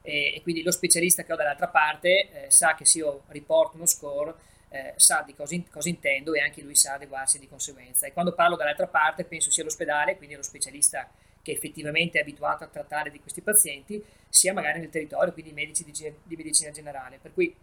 E, 0.00 0.36
e 0.36 0.40
quindi 0.40 0.62
lo 0.62 0.70
specialista 0.70 1.22
che 1.22 1.34
ho 1.34 1.36
dall'altra 1.36 1.68
parte 1.68 2.46
eh, 2.46 2.50
sa 2.50 2.74
che 2.74 2.86
se 2.86 2.98
io 2.98 3.24
riporto 3.28 3.76
uno 3.76 3.84
score 3.84 4.34
eh, 4.70 4.94
sa 4.96 5.22
di 5.26 5.34
cosa, 5.34 5.54
in, 5.54 5.68
cosa, 5.68 5.90
intendo 5.90 6.32
e 6.32 6.40
anche 6.40 6.62
lui 6.62 6.74
sa 6.74 6.94
adeguarsi 6.94 7.38
di 7.38 7.46
conseguenza. 7.46 8.06
E 8.06 8.14
quando 8.14 8.32
parlo 8.32 8.56
dall'altra 8.56 8.86
parte 8.86 9.24
penso 9.24 9.50
sia 9.50 9.64
l'ospedale, 9.64 10.16
quindi 10.16 10.34
lo 10.34 10.42
specialista 10.42 11.06
che 11.42 11.52
effettivamente 11.52 12.18
è 12.18 12.22
abituato 12.22 12.64
a 12.64 12.68
trattare 12.68 13.10
di 13.10 13.20
questi 13.20 13.40
pazienti, 13.40 14.02
sia 14.28 14.52
magari 14.52 14.80
nel 14.80 14.90
territorio, 14.90 15.32
quindi 15.32 15.52
medici 15.52 15.84
di, 15.84 15.92
di 15.92 16.36
medicina 16.36 16.70
generale. 16.70 17.18
Per 17.20 17.32
cui 17.32 17.54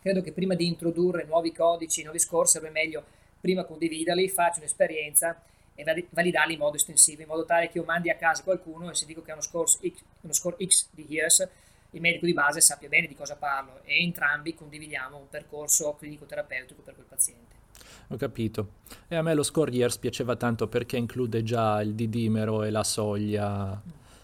credo 0.00 0.20
che 0.20 0.32
prima 0.32 0.54
di 0.54 0.66
introdurre 0.66 1.24
nuovi 1.24 1.52
codici, 1.52 2.02
nuovi 2.02 2.18
score, 2.18 2.46
sarebbe 2.46 2.70
meglio 2.70 3.04
prima 3.40 3.64
condividerli, 3.64 4.28
faccio 4.28 4.58
un'esperienza 4.58 5.42
e 5.74 6.06
validarli 6.10 6.52
in 6.54 6.58
modo 6.58 6.76
estensivo, 6.76 7.22
in 7.22 7.28
modo 7.28 7.44
tale 7.44 7.68
che 7.68 7.78
io 7.78 7.84
mandi 7.84 8.10
a 8.10 8.16
casa 8.16 8.42
qualcuno 8.42 8.90
e 8.90 8.94
se 8.94 9.06
dico 9.06 9.22
che 9.22 9.30
ha 9.30 9.34
uno 9.34 9.42
score 9.42 9.66
X, 9.66 10.02
uno 10.20 10.32
score 10.32 10.56
X 10.64 10.88
di 10.90 11.06
HEARS, 11.08 11.48
il 11.90 12.00
medico 12.00 12.26
di 12.26 12.32
base 12.32 12.60
sappia 12.60 12.88
bene 12.88 13.06
di 13.06 13.14
cosa 13.14 13.36
parlo 13.36 13.82
e 13.84 14.02
entrambi 14.02 14.54
condividiamo 14.54 15.16
un 15.16 15.28
percorso 15.28 15.94
clinico-terapeutico 15.94 16.82
per 16.82 16.94
quel 16.94 17.06
paziente. 17.06 17.61
Ho 18.08 18.16
capito. 18.16 18.72
E 19.08 19.16
a 19.16 19.22
me 19.22 19.34
lo 19.34 19.42
score 19.42 19.70
years 19.70 19.96
piaceva 19.98 20.36
tanto 20.36 20.68
perché 20.68 20.96
include 20.96 21.42
già 21.42 21.80
il 21.80 21.94
didimero 21.94 22.62
e 22.62 22.70
la 22.70 22.84
soglia. 22.84 23.80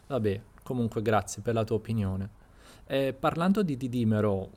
Vabbè, 0.07 0.41
comunque 0.63 1.03
grazie 1.03 1.43
per 1.43 1.55
la 1.55 1.65
tua 1.65 1.77
opinione. 1.77 2.31
E 2.87 3.15
parlando 3.19 3.63
di 3.63 3.77
didimero, 3.77 4.51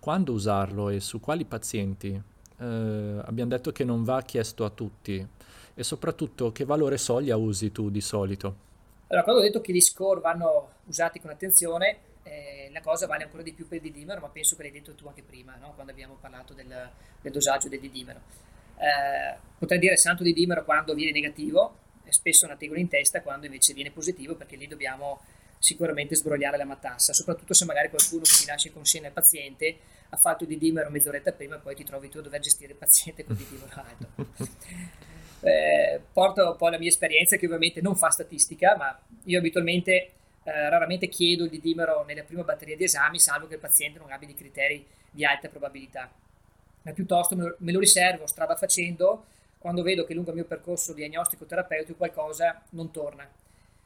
quando 0.00 0.32
usarlo 0.32 0.88
e 0.88 1.00
su 1.00 1.20
quali 1.20 1.44
pazienti? 1.44 2.08
Eh, 2.10 3.20
abbiamo 3.24 3.50
detto 3.50 3.72
che 3.72 3.84
non 3.84 4.04
va 4.04 4.22
chiesto 4.22 4.64
a 4.64 4.70
tutti. 4.70 5.26
E 5.74 5.82
soprattutto 5.82 6.52
che 6.52 6.64
valore 6.64 6.98
soglia 6.98 7.36
usi 7.36 7.72
tu 7.72 7.90
di 7.90 8.00
solito? 8.00 8.70
Allora, 9.08 9.24
quando 9.24 9.42
ho 9.42 9.44
detto 9.44 9.60
che 9.60 9.72
gli 9.72 9.80
score 9.80 10.20
vanno 10.20 10.68
usati 10.86 11.20
con 11.20 11.30
attenzione, 11.30 11.98
eh, 12.22 12.68
la 12.72 12.80
cosa 12.80 13.06
vale 13.06 13.24
ancora 13.24 13.42
di 13.42 13.52
più 13.52 13.66
per 13.66 13.78
il 13.78 13.90
didimero, 13.90 14.20
ma 14.20 14.28
penso 14.28 14.56
che 14.56 14.62
l'hai 14.62 14.72
detto 14.72 14.94
tu 14.94 15.06
anche 15.06 15.22
prima, 15.22 15.56
no? 15.56 15.72
quando 15.74 15.92
abbiamo 15.92 16.16
parlato 16.20 16.54
del, 16.54 16.90
del 17.20 17.32
dosaggio 17.32 17.68
del 17.68 17.80
didimero. 17.80 18.20
Eh, 18.76 19.36
potrei 19.58 19.78
dire 19.78 19.96
santo 19.96 20.22
di 20.22 20.32
dimero 20.32 20.64
quando 20.64 20.94
viene 20.94 21.12
negativo, 21.12 21.78
e 22.04 22.12
spesso 22.12 22.46
una 22.46 22.56
tegola 22.56 22.80
in 22.80 22.88
testa 22.88 23.22
quando 23.22 23.46
invece 23.46 23.74
viene 23.74 23.90
positivo, 23.90 24.34
perché 24.34 24.56
lì 24.56 24.66
dobbiamo 24.66 25.20
sicuramente 25.58 26.16
sbrogliare 26.16 26.56
la 26.56 26.64
matassa, 26.64 27.12
soprattutto 27.12 27.54
se 27.54 27.64
magari 27.64 27.88
qualcuno 27.88 28.22
che 28.22 28.30
ti 28.40 28.46
lascia 28.46 28.66
in 28.66 28.74
consegna 28.74 29.06
il 29.06 29.12
paziente 29.12 29.78
ha 30.08 30.16
fatto 30.16 30.44
di 30.44 30.58
dimero 30.58 30.90
mezz'oretta 30.90 31.32
prima 31.32 31.56
e 31.56 31.58
poi 31.60 31.74
ti 31.74 31.84
trovi 31.84 32.08
tu 32.08 32.18
a 32.18 32.22
dover 32.22 32.40
gestire 32.40 32.72
il 32.72 32.78
paziente 32.78 33.24
con 33.24 33.36
di 33.36 33.46
dimero 33.48 33.70
alto. 33.74 34.90
Eh, 35.44 36.00
porto 36.12 36.50
un 36.50 36.56
po' 36.56 36.68
la 36.68 36.78
mia 36.78 36.88
esperienza 36.88 37.36
che 37.36 37.46
ovviamente 37.46 37.80
non 37.80 37.96
fa 37.96 38.10
statistica, 38.10 38.76
ma 38.76 38.96
io 39.24 39.40
abitualmente 39.40 40.12
eh, 40.44 40.68
raramente 40.68 41.08
chiedo 41.08 41.44
il 41.44 41.50
didimero 41.50 42.04
nella 42.04 42.22
prima 42.22 42.42
batteria 42.42 42.76
di 42.76 42.84
esami, 42.84 43.18
salvo 43.18 43.46
che 43.46 43.54
il 43.54 43.60
paziente 43.60 43.98
non 43.98 44.10
abbia 44.10 44.26
dei 44.26 44.36
criteri 44.36 44.86
di 45.10 45.24
alta 45.24 45.48
probabilità 45.48 46.10
ma 46.82 46.92
piuttosto 46.92 47.36
me 47.36 47.42
lo, 47.44 47.56
me 47.58 47.72
lo 47.72 47.78
riservo 47.78 48.26
strada 48.26 48.56
facendo 48.56 49.26
quando 49.58 49.82
vedo 49.82 50.04
che 50.04 50.14
lungo 50.14 50.30
il 50.30 50.36
mio 50.36 50.44
percorso 50.44 50.92
diagnostico 50.92 51.46
terapeutico 51.46 51.96
qualcosa 51.96 52.62
non 52.70 52.90
torna. 52.90 53.28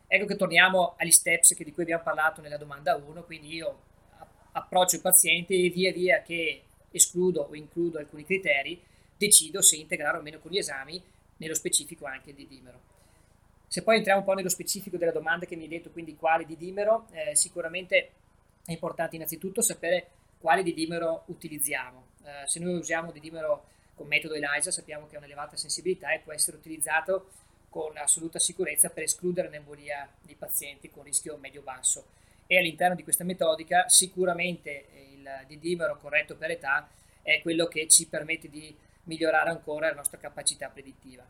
Ecco 0.07 0.25
che 0.25 0.37
torniamo 0.37 0.95
agli 0.97 1.11
steps 1.11 1.55
di 1.63 1.73
cui 1.73 1.83
abbiamo 1.83 2.03
parlato 2.03 2.41
nella 2.41 2.57
domanda 2.57 2.97
1, 2.97 3.25
quindi 3.25 3.55
io 3.55 3.81
approccio 4.53 4.97
il 4.97 5.03
paziente 5.03 5.53
e 5.53 5.69
via 5.69 5.93
via 5.93 6.23
che 6.23 6.63
escludo 6.91 7.43
o 7.43 7.55
includo 7.55 7.99
alcuni 7.99 8.25
criteri, 8.25 8.81
decido 9.19 9.61
se 9.61 9.77
integrare 9.77 10.17
o 10.17 10.23
meno 10.23 10.39
con 10.39 10.51
gli 10.51 10.59
esami, 10.59 11.03
nello 11.39 11.55
specifico 11.55 12.07
anche 12.07 12.31
il 12.31 12.37
didimero. 12.37 12.95
Se 13.69 13.83
poi 13.83 13.97
entriamo 13.97 14.21
un 14.21 14.27
po' 14.27 14.35
nello 14.35 14.49
specifico 14.49 14.97
della 14.97 15.13
domanda 15.13 15.45
che 15.47 15.57
mi 15.57 15.63
hai 15.65 15.69
detto, 15.69 15.91
quindi 15.91 16.17
quali 16.17 16.47
didimero, 16.47 17.07
eh, 17.13 17.35
sicuramente 17.35 18.11
è 18.65 18.73
importante 18.73 19.17
innanzitutto 19.17 19.61
sapere 19.61 20.11
quali 20.39 20.63
didimero 20.63 21.25
utilizziamo. 21.27 22.07
Eh, 22.25 22.47
se 22.47 22.61
noi 22.61 22.75
usiamo 22.75 23.11
didimero 23.11 23.67
con 23.95 24.07
metodo 24.07 24.35
ELISA 24.35 24.71
sappiamo 24.71 25.07
che 25.07 25.17
ha 25.17 25.19
un'elevata 25.19 25.57
sensibilità 25.57 26.13
e 26.13 26.21
può 26.21 26.33
essere 26.33 26.59
utilizzato 26.59 27.31
con 27.69 27.97
assoluta 27.97 28.39
sicurezza 28.39 28.91
per 28.91 29.03
escludere 29.03 29.49
un'embolia 29.49 30.09
di 30.23 30.35
pazienti 30.35 30.91
con 30.91 31.03
rischio 31.03 31.37
medio-basso. 31.37 32.07
E 32.47 32.59
all'interno 32.59 32.95
di 32.95 33.03
questa 33.03 33.25
metodica 33.25 33.89
sicuramente 33.89 34.87
il 35.13 35.29
didimero 35.47 35.99
corretto 35.99 36.37
per 36.37 36.51
età 36.53 36.89
è 37.23 37.41
quello 37.43 37.67
che 37.67 37.89
ci 37.89 38.07
permette 38.07 38.49
di 38.49 38.75
migliorare 39.05 39.51
ancora 39.51 39.89
la 39.89 39.95
nostra 39.95 40.19
capacità 40.19 40.69
predittiva. 40.69 41.25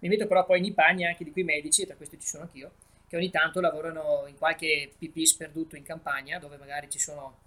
Mi 0.00 0.08
metto 0.08 0.26
però 0.26 0.44
poi 0.44 0.60
nei 0.60 0.72
panni 0.72 1.06
anche 1.06 1.24
di 1.24 1.32
quei 1.32 1.44
medici, 1.44 1.86
tra 1.86 1.96
questi 1.96 2.18
ci 2.20 2.26
sono 2.26 2.44
anch'io, 2.44 2.72
che 3.08 3.16
ogni 3.16 3.30
tanto 3.30 3.60
lavorano 3.60 4.24
in 4.26 4.36
qualche 4.36 4.92
PP 4.98 5.22
sperduto 5.22 5.76
in 5.76 5.82
campagna, 5.82 6.38
dove 6.38 6.56
magari 6.56 6.90
ci 6.90 6.98
sono 6.98 7.38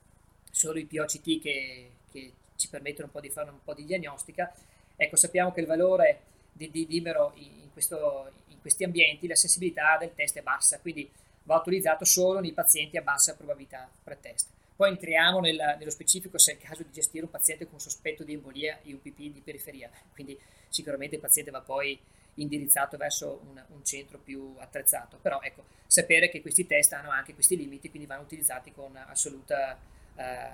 solo 0.49 0.79
i 0.79 0.85
POCT 0.85 1.39
che, 1.39 1.91
che 2.11 2.33
ci 2.55 2.69
permettono 2.69 3.07
un 3.07 3.11
po' 3.11 3.19
di 3.19 3.29
fare 3.29 3.49
un 3.49 3.63
po' 3.63 3.73
di 3.73 3.85
diagnostica. 3.85 4.53
Ecco, 4.95 5.15
sappiamo 5.15 5.51
che 5.51 5.61
il 5.61 5.67
valore 5.67 6.21
di, 6.51 6.69
di 6.71 6.87
Libero 6.87 7.33
in, 7.35 7.71
questo, 7.71 8.31
in 8.47 8.59
questi 8.59 8.83
ambienti, 8.83 9.27
la 9.27 9.35
sensibilità 9.35 9.97
del 9.97 10.13
test 10.13 10.37
è 10.37 10.41
bassa, 10.41 10.79
quindi 10.79 11.09
va 11.43 11.55
utilizzato 11.57 12.05
solo 12.05 12.39
nei 12.39 12.51
pazienti 12.51 12.97
a 12.97 13.01
bassa 13.01 13.35
probabilità 13.35 13.89
pre-test. 14.03 14.49
Poi 14.75 14.89
entriamo 14.89 15.39
nel, 15.39 15.75
nello 15.77 15.89
specifico 15.89 16.37
se 16.37 16.53
è 16.53 16.55
il 16.55 16.61
caso 16.61 16.83
di 16.83 16.91
gestire 16.91 17.25
un 17.25 17.31
paziente 17.31 17.67
con 17.67 17.79
sospetto 17.79 18.23
di 18.23 18.33
embolia 18.33 18.79
e 18.81 18.93
UPP 18.93 19.17
di 19.17 19.41
periferia, 19.43 19.89
quindi 20.13 20.39
sicuramente 20.69 21.15
il 21.15 21.21
paziente 21.21 21.51
va 21.51 21.59
poi 21.59 21.99
indirizzato 22.41 22.97
verso 22.97 23.41
un, 23.49 23.63
un, 23.69 23.83
centro 23.83 24.19
più 24.19 24.55
attrezzato. 24.57 25.17
Però 25.21 25.39
ecco, 25.41 25.63
sapere 25.85 26.29
che 26.29 26.41
questi 26.41 26.65
test 26.65 26.93
hanno 26.93 27.09
anche 27.09 27.33
questi 27.33 27.55
limiti, 27.55 27.89
quindi 27.89 28.07
vanno 28.07 28.23
utilizzati 28.23 28.71
con 28.71 28.95
assoluta 28.95 29.77
eh, 30.15 30.49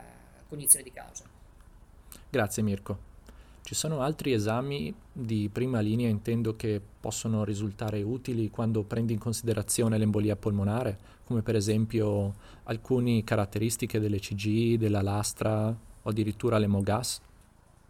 cognizione 0.48 0.84
di 0.84 0.92
causa. 0.92 1.24
Grazie 2.30 2.64
Mirko. 2.64 3.14
Ci 3.66 3.74
sono 3.74 4.02
altri 4.02 4.32
esami 4.32 4.94
di 5.12 5.50
prima 5.52 5.80
linea, 5.80 6.08
intendo, 6.08 6.56
che 6.56 6.80
possono 7.00 7.44
risultare 7.44 8.04
utili 8.04 8.52
quando 8.52 8.84
prendi 8.84 9.14
in 9.14 9.18
considerazione 9.18 9.98
l'embolia 9.98 10.36
polmonare, 10.36 10.98
come 11.26 11.42
per 11.42 11.56
esempio 11.56 12.36
alcune 12.66 13.24
caratteristiche 13.24 14.00
dell'ECG, 14.00 14.78
della 14.78 15.02
lastra 15.02 15.68
o 15.70 16.10
addirittura 16.10 16.60
l'emogas? 16.60 17.20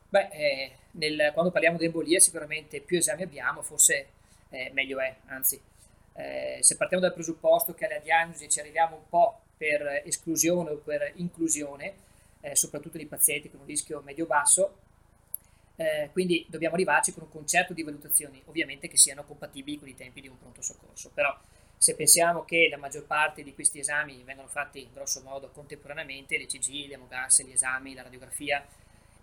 Beh, 0.08 0.30
eh, 0.32 0.72
nel, 0.96 1.32
quando 1.34 1.52
parliamo 1.52 1.78
di 1.78 1.86
embolia 1.86 2.20
sicuramente 2.20 2.82
più 2.82 2.98
esami 2.98 3.24
abbiamo, 3.24 3.62
forse 3.62 4.08
eh, 4.50 4.72
meglio 4.74 5.00
è, 5.00 5.16
anzi. 5.28 5.60
Eh, 6.18 6.60
se 6.62 6.78
partiamo 6.78 7.04
dal 7.04 7.14
presupposto 7.14 7.74
che 7.74 7.86
alla 7.86 8.00
diagnosi 8.00 8.48
ci 8.50 8.60
arriviamo 8.60 8.96
un 8.96 9.10
po' 9.10 9.42
per 9.58 10.02
esclusione 10.06 10.72
o 10.72 10.78
per 10.78 11.12
inclusione, 11.16 11.94
eh, 12.42 12.56
soprattutto 12.56 12.98
di 12.98 13.06
pazienti 13.06 13.50
con 13.50 13.62
un 13.62 13.66
rischio 13.66 14.02
medio-basso, 14.02 14.78
eh, 15.78 16.10
quindi 16.14 16.46
dobbiamo 16.50 16.76
arrivarci 16.76 17.12
con 17.14 17.24
un 17.24 17.30
concerto 17.30 17.74
di 17.74 17.84
valutazioni, 17.84 18.42
ovviamente 18.46 18.88
che 18.88 18.98
siano 18.98 19.26
compatibili 19.26 19.78
con 19.78 19.90
i 19.90 19.96
tempi 19.96 20.22
di 20.22 20.28
un 20.28 20.38
pronto 20.38 20.62
soccorso. 20.62 21.12
Però 21.14 21.38
se 21.78 21.96
pensiamo 21.96 22.46
che 22.46 22.68
la 22.70 22.78
maggior 22.78 23.06
parte 23.06 23.44
di 23.44 23.54
questi 23.54 23.80
esami 23.80 24.24
vengono 24.24 24.48
fatti 24.48 24.90
grosso 24.94 25.22
modo 25.22 25.50
contemporaneamente, 25.50 26.38
l'ECG, 26.38 26.88
l'emogas, 26.88 27.44
gli 27.44 27.52
esami, 27.52 27.94
la 27.94 28.04
radiografia, 28.04 28.66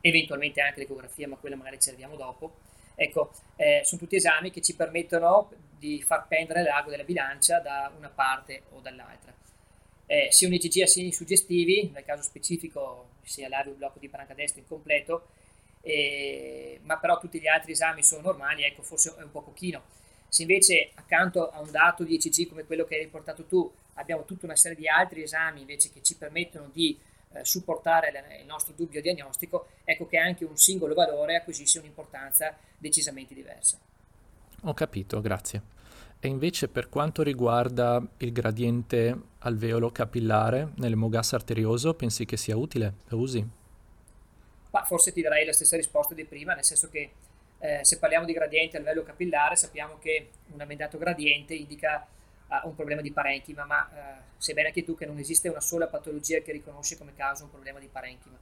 eventualmente 0.03 0.61
anche 0.61 0.81
l'ecografia, 0.81 1.27
ma 1.27 1.37
quella 1.37 1.57
magari 1.57 1.81
ci 1.81 1.89
arriviamo 1.89 2.17
dopo, 2.17 2.57
ecco, 2.95 3.33
eh, 3.57 3.81
sono 3.85 4.01
tutti 4.01 4.17
esami 4.17 4.51
che 4.51 4.61
ci 4.61 4.75
permettono 4.75 5.51
di 5.79 6.03
far 6.03 6.27
pendere 6.29 6.63
l'ago 6.63 6.91
della 6.91 7.05
bilancia 7.05 7.59
da 7.61 7.91
una 7.97 8.11
parte 8.11 8.65
o 8.73 8.81
dall'altra. 8.81 9.33
Eh, 10.07 10.29
sia 10.31 10.47
un 10.47 10.55
ECG 10.55 10.83
a 10.83 10.87
segni 10.87 11.13
suggestivi, 11.13 11.91
nel 11.93 12.05
caso 12.05 12.23
specifico 12.23 13.09
sia 13.23 13.49
un 13.65 13.77
blocco 13.79 13.99
di 13.99 14.09
palanca 14.09 14.35
destra 14.35 14.61
incompleto, 14.61 15.29
eh, 15.81 16.81
ma 16.83 16.99
però 16.99 17.19
tutti 17.19 17.41
gli 17.41 17.49
altri 17.49 17.73
esami 17.73 18.03
sono 18.03 18.23
normali, 18.23 18.65
ecco, 18.65 18.83
forse 18.83 19.15
è 19.17 19.23
un 19.23 19.31
po' 19.31 19.43
pochino. 19.43 19.83
Se 20.29 20.43
invece 20.43 20.91
accanto 20.95 21.51
a 21.51 21.61
un 21.61 21.71
dato 21.71 22.05
di 22.05 22.15
ECG 22.17 22.49
come 22.49 22.65
quello 22.65 22.85
che 22.85 22.95
hai 22.97 23.03
riportato 23.03 23.45
tu, 23.45 23.71
abbiamo 23.95 24.25
tutta 24.25 24.47
una 24.47 24.57
serie 24.57 24.77
di 24.77 24.89
altri 24.89 25.23
esami 25.23 25.61
invece 25.61 25.91
che 25.91 26.03
ci 26.03 26.17
permettono 26.17 26.71
di 26.73 26.99
eh, 27.35 27.45
supportare 27.45 28.13
il 28.41 28.47
nostro 28.47 28.75
dubbio 28.75 29.01
diagnostico, 29.01 29.69
ecco 29.85 30.07
che 30.07 30.19
anche 30.19 30.45
un 30.45 30.57
singolo 30.57 30.95
valore 30.95 31.37
acquisisce 31.37 31.79
un'importanza 31.79 32.57
decisamente 32.79 33.35
diversa. 33.35 33.79
Ho 34.65 34.75
capito, 34.75 35.21
grazie. 35.21 35.81
E 36.21 36.29
invece 36.29 36.69
per 36.69 36.89
quanto 36.89 37.23
riguarda 37.23 38.01
il 38.19 38.33
gradiente 38.33 39.21
alveolo 39.39 39.91
capillare 39.91 40.71
nell'emogas 40.77 41.33
arterioso, 41.33 41.95
pensi 41.95 42.25
che 42.25 42.37
sia 42.37 42.57
utile? 42.57 42.95
Lo 43.09 43.19
usi? 43.19 43.61
ma 44.73 44.83
forse 44.85 45.13
ti 45.13 45.21
darei 45.21 45.45
la 45.45 45.53
stessa 45.53 45.77
risposta 45.77 46.15
di 46.15 46.25
prima, 46.25 46.55
nel 46.55 46.65
senso 46.65 46.89
che 46.89 47.11
eh, 47.59 47.81
se 47.83 47.99
parliamo 47.99 48.25
di 48.25 48.33
gradiente 48.33 48.77
a 48.77 48.81
livello 48.81 49.03
capillare 49.03 49.55
sappiamo 49.55 49.99
che 49.99 50.31
un 50.53 50.61
amendato 50.61 50.99
gradiente 50.99 51.55
indica 51.55 52.07
un 52.65 52.75
problema 52.75 53.01
di 53.01 53.13
parenchima, 53.13 53.65
ma 53.65 53.89
uh, 53.91 54.23
sai 54.37 54.55
bene 54.55 54.69
anche 54.69 54.85
tu 54.85 54.95
che 54.95 55.07
non 55.07 55.19
esiste 55.19 55.49
una 55.49 55.61
sola 55.61 55.87
patologia 55.87 56.41
che 56.41 56.53
riconosce 56.53 56.99
come 56.99 57.15
causa 57.15 57.45
un 57.45 57.51
problema 57.51 57.79
di 57.79 57.89
parenchima. 57.89 58.37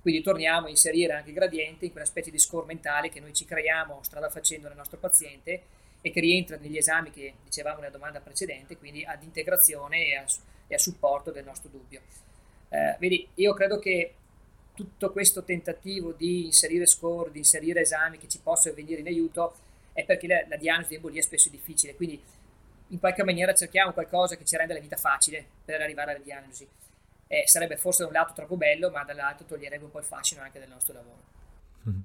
Quindi 0.00 0.22
torniamo 0.22 0.66
a 0.66 0.70
inserire 0.70 1.14
anche 1.14 1.30
il 1.30 1.34
gradiente 1.34 1.86
in 1.86 1.90
quella 1.90 2.06
specie 2.06 2.30
di 2.30 2.38
score 2.38 2.66
mentale 2.66 3.08
che 3.08 3.20
noi 3.20 3.32
ci 3.32 3.46
creiamo 3.46 4.02
strada 4.02 4.28
facendo 4.28 4.68
nel 4.68 4.76
nostro 4.76 4.98
paziente 4.98 5.62
e 6.02 6.10
che 6.10 6.20
rientra 6.20 6.58
negli 6.58 6.76
esami 6.76 7.10
che 7.10 7.36
dicevamo 7.42 7.80
nella 7.80 7.90
domanda 7.90 8.20
precedente, 8.20 8.76
quindi 8.76 9.02
ad 9.04 9.22
integrazione 9.22 10.08
e 10.08 10.16
a, 10.16 10.26
e 10.66 10.74
a 10.74 10.78
supporto 10.78 11.30
del 11.30 11.44
nostro 11.44 11.70
dubbio. 11.70 12.02
Eh, 12.68 12.96
vedi, 12.98 13.26
io 13.36 13.54
credo 13.54 13.78
che 13.78 14.14
tutto 14.74 15.10
questo 15.10 15.42
tentativo 15.44 16.12
di 16.12 16.44
inserire 16.44 16.84
score, 16.84 17.30
di 17.30 17.38
inserire 17.38 17.80
esami 17.80 18.18
che 18.18 18.28
ci 18.28 18.40
possono 18.40 18.74
venire 18.74 19.00
in 19.00 19.06
aiuto, 19.06 19.54
è 19.94 20.04
perché 20.04 20.26
la, 20.26 20.44
la 20.48 20.56
diagnosi 20.56 20.90
di 20.90 20.94
embolia 20.96 21.22
spesso 21.22 21.48
è 21.48 21.50
difficile, 21.50 21.94
quindi 21.94 22.20
in 22.94 23.00
qualche 23.00 23.24
maniera 23.24 23.52
cerchiamo 23.52 23.92
qualcosa 23.92 24.36
che 24.36 24.44
ci 24.44 24.56
renda 24.56 24.72
la 24.72 24.80
vita 24.80 24.96
facile 24.96 25.44
per 25.64 25.80
arrivare 25.80 26.12
alla 26.12 26.22
diagnosi. 26.22 26.66
Eh, 27.26 27.42
sarebbe 27.46 27.76
forse 27.76 28.02
da 28.02 28.08
un 28.08 28.14
lato 28.14 28.32
troppo 28.32 28.56
bello, 28.56 28.90
ma 28.90 29.02
dall'altro 29.02 29.44
toglierebbe 29.44 29.84
un 29.84 29.90
po' 29.90 29.98
il 29.98 30.04
fascino 30.04 30.42
anche 30.42 30.60
del 30.60 30.68
nostro 30.68 30.94
lavoro. 30.94 31.22
Mm, 31.88 32.00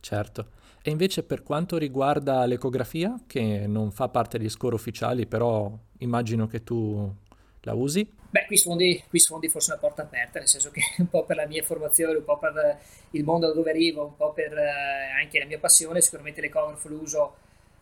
certo. 0.00 0.58
E 0.82 0.90
invece 0.90 1.22
per 1.22 1.42
quanto 1.42 1.76
riguarda 1.76 2.46
l'ecografia, 2.46 3.20
che 3.26 3.66
non 3.66 3.92
fa 3.92 4.08
parte 4.08 4.38
degli 4.38 4.48
score 4.48 4.74
ufficiali, 4.74 5.26
però 5.26 5.70
immagino 5.98 6.46
che 6.46 6.64
tu 6.64 7.14
la 7.60 7.74
usi? 7.74 8.10
Beh, 8.30 8.46
qui 8.46 8.56
sfondi, 8.56 9.04
qui 9.10 9.18
sfondi 9.18 9.48
forse 9.50 9.72
una 9.72 9.80
porta 9.80 10.02
aperta, 10.02 10.38
nel 10.38 10.48
senso 10.48 10.70
che 10.70 10.80
un 10.98 11.08
po' 11.08 11.24
per 11.24 11.36
la 11.36 11.46
mia 11.46 11.62
formazione, 11.62 12.16
un 12.16 12.24
po' 12.24 12.38
per 12.38 12.78
il 13.10 13.24
mondo 13.24 13.48
da 13.48 13.52
dove 13.52 13.68
arrivo, 13.68 14.06
un 14.06 14.16
po' 14.16 14.32
per 14.32 14.56
eh, 14.56 15.20
anche 15.20 15.38
la 15.38 15.44
mia 15.44 15.58
passione, 15.58 16.00
sicuramente 16.00 16.40
l'ecografo 16.40 16.88
lo 16.88 16.96
uso 16.96 17.36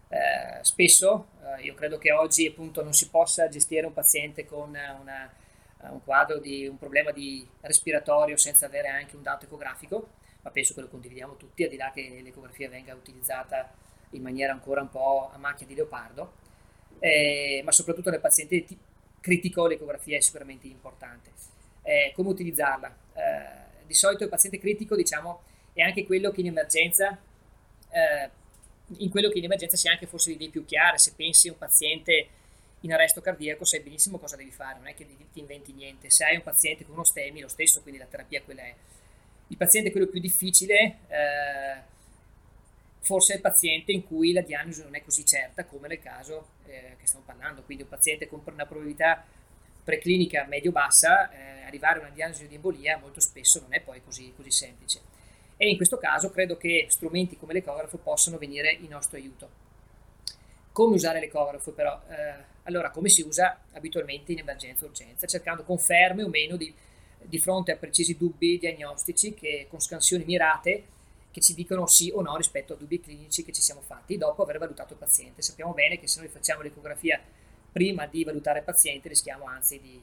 eh, 0.08 0.58
spesso. 0.62 1.28
Eh, 1.42 1.62
io 1.62 1.74
credo 1.74 1.98
che 1.98 2.12
oggi 2.12 2.46
appunto 2.46 2.82
non 2.82 2.92
si 2.92 3.08
possa 3.08 3.48
gestire 3.48 3.86
un 3.86 3.92
paziente 3.92 4.44
con 4.46 4.68
una, 4.68 5.32
un 5.90 6.02
quadro 6.02 6.38
di 6.38 6.66
un 6.66 6.78
problema 6.78 7.10
di 7.10 7.46
respiratorio 7.60 8.36
senza 8.36 8.66
avere 8.66 8.88
anche 8.88 9.16
un 9.16 9.22
dato 9.22 9.44
ecografico, 9.44 10.08
ma 10.42 10.50
penso 10.50 10.74
che 10.74 10.80
lo 10.80 10.88
condividiamo 10.88 11.36
tutti, 11.36 11.64
al 11.64 11.70
di 11.70 11.76
là 11.76 11.90
che 11.92 12.20
l'ecografia 12.22 12.68
venga 12.68 12.94
utilizzata 12.94 13.70
in 14.10 14.22
maniera 14.22 14.52
ancora 14.52 14.80
un 14.80 14.90
po' 14.90 15.30
a 15.32 15.38
macchia 15.38 15.66
di 15.66 15.74
leopardo, 15.74 16.32
eh, 16.98 17.60
ma 17.64 17.72
soprattutto 17.72 18.10
nel 18.10 18.20
paziente 18.20 18.64
critico 19.20 19.66
l'ecografia 19.66 20.16
è 20.16 20.20
sicuramente 20.20 20.66
importante. 20.66 21.30
Eh, 21.82 22.12
come 22.14 22.30
utilizzarla? 22.30 22.96
Eh, 23.14 23.86
di 23.86 23.94
solito 23.94 24.24
il 24.24 24.30
paziente 24.30 24.58
critico, 24.58 24.96
diciamo, 24.96 25.42
è 25.72 25.82
anche 25.82 26.04
quello 26.04 26.30
che 26.30 26.40
in 26.40 26.48
emergenza, 26.48 27.18
eh, 27.90 28.30
in 28.96 29.10
quello 29.10 29.28
che 29.28 29.38
in 29.38 29.44
emergenza 29.44 29.76
si 29.76 29.88
ha 29.88 29.92
anche 29.92 30.06
forse 30.06 30.30
le 30.30 30.36
idee 30.36 30.50
più 30.50 30.64
chiare. 30.64 30.98
Se 30.98 31.12
pensi 31.14 31.48
a 31.48 31.52
un 31.52 31.58
paziente 31.58 32.28
in 32.80 32.92
arresto 32.92 33.20
cardiaco, 33.20 33.64
sai 33.64 33.80
benissimo 33.80 34.18
cosa 34.18 34.36
devi 34.36 34.50
fare, 34.50 34.78
non 34.78 34.86
è 34.88 34.94
che 34.94 35.06
ti 35.32 35.40
inventi 35.40 35.72
niente. 35.72 36.10
Se 36.10 36.24
hai 36.24 36.36
un 36.36 36.42
paziente 36.42 36.84
con 36.84 36.94
uno 36.94 37.04
STEMI, 37.04 37.40
lo 37.40 37.48
stesso, 37.48 37.82
quindi 37.82 38.00
la 38.00 38.06
terapia 38.06 38.42
quella 38.42 38.62
è. 38.62 38.74
Il 39.48 39.56
paziente 39.56 39.88
è 39.88 39.92
quello 39.92 40.08
più 40.08 40.20
difficile 40.20 40.98
eh, 41.08 41.96
forse 43.00 43.32
è 43.32 43.36
il 43.36 43.42
paziente 43.42 43.90
in 43.90 44.06
cui 44.06 44.32
la 44.32 44.42
diagnosi 44.42 44.82
non 44.82 44.94
è 44.94 45.02
così 45.02 45.24
certa 45.24 45.64
come 45.64 45.88
nel 45.88 45.98
caso 45.98 46.48
eh, 46.66 46.96
che 46.98 47.06
stiamo 47.06 47.24
parlando, 47.24 47.62
quindi 47.62 47.84
un 47.84 47.88
paziente 47.88 48.28
con 48.28 48.42
una 48.44 48.66
probabilità 48.66 49.24
preclinica 49.82 50.44
medio-bassa, 50.46 51.30
eh, 51.30 51.62
arrivare 51.62 52.00
a 52.00 52.02
una 52.02 52.10
diagnosi 52.10 52.46
di 52.46 52.56
embolia 52.56 52.98
molto 52.98 53.20
spesso 53.20 53.60
non 53.60 53.72
è 53.72 53.80
poi 53.80 54.02
così, 54.02 54.32
così 54.36 54.50
semplice. 54.50 55.00
E 55.60 55.68
in 55.68 55.76
questo 55.76 55.98
caso 55.98 56.30
credo 56.30 56.56
che 56.56 56.86
strumenti 56.88 57.36
come 57.36 57.52
l'ecografo 57.52 57.98
possano 57.98 58.38
venire 58.38 58.70
in 58.70 58.90
nostro 58.90 59.18
aiuto. 59.18 59.66
Come 60.70 60.94
usare 60.94 61.18
l'ecografo 61.18 61.72
però? 61.72 62.00
Eh, 62.08 62.56
allora, 62.62 62.90
come 62.90 63.08
si 63.08 63.22
usa 63.22 63.64
abitualmente 63.72 64.30
in 64.30 64.38
emergenza-urgenza? 64.38 65.26
Cercando 65.26 65.64
conferme 65.64 66.22
o 66.22 66.28
meno 66.28 66.56
di, 66.56 66.72
di 67.20 67.38
fronte 67.40 67.72
a 67.72 67.76
precisi 67.76 68.16
dubbi 68.16 68.58
diagnostici 68.58 69.34
che 69.34 69.66
con 69.68 69.80
scansioni 69.80 70.24
mirate 70.24 70.84
che 71.32 71.40
ci 71.40 71.54
dicono 71.54 71.88
sì 71.88 72.12
o 72.14 72.22
no 72.22 72.36
rispetto 72.36 72.74
a 72.74 72.76
dubbi 72.76 73.00
clinici 73.00 73.44
che 73.44 73.52
ci 73.52 73.60
siamo 73.60 73.80
fatti 73.80 74.16
dopo 74.16 74.44
aver 74.44 74.58
valutato 74.58 74.92
il 74.92 75.00
paziente. 75.00 75.42
Sappiamo 75.42 75.72
bene 75.72 75.98
che 75.98 76.06
se 76.06 76.20
noi 76.20 76.28
facciamo 76.28 76.62
l'ecografia 76.62 77.20
prima 77.72 78.06
di 78.06 78.22
valutare 78.22 78.60
il 78.60 78.64
paziente 78.64 79.08
rischiamo 79.08 79.46
anzi 79.46 79.80
di, 79.80 80.00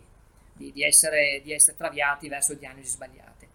di, 0.51 0.73
di, 0.73 0.83
essere, 0.83 1.39
di 1.41 1.53
essere 1.53 1.77
traviati 1.77 2.27
verso 2.27 2.53
diagnosi 2.53 2.89
sbagliate. 2.89 3.54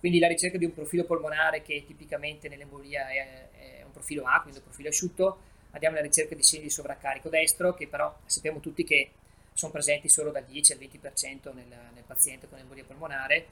Quindi 0.00 0.18
la 0.18 0.28
ricerca 0.28 0.56
di 0.56 0.64
un 0.64 0.72
profilo 0.72 1.04
polmonare 1.04 1.60
che 1.60 1.84
tipicamente 1.86 2.48
nell'embolia 2.48 3.08
è, 3.10 3.48
è 3.52 3.82
un 3.84 3.92
profilo 3.92 4.24
A, 4.24 4.40
quindi 4.40 4.58
un 4.58 4.64
profilo 4.64 4.88
asciutto, 4.88 5.40
andiamo 5.72 5.96
alla 5.96 6.04
ricerca 6.04 6.34
di 6.34 6.42
segni 6.42 6.64
di 6.64 6.70
sovraccarico 6.70 7.28
destro 7.28 7.74
che 7.74 7.86
però 7.86 8.18
sappiamo 8.24 8.60
tutti 8.60 8.82
che 8.82 9.10
sono 9.52 9.70
presenti 9.70 10.08
solo 10.08 10.30
dal 10.30 10.44
10 10.44 10.72
al 10.72 10.78
20% 10.78 11.54
nel, 11.54 11.66
nel 11.94 12.04
paziente 12.06 12.48
con 12.48 12.58
embolia 12.58 12.84
polmonare, 12.84 13.48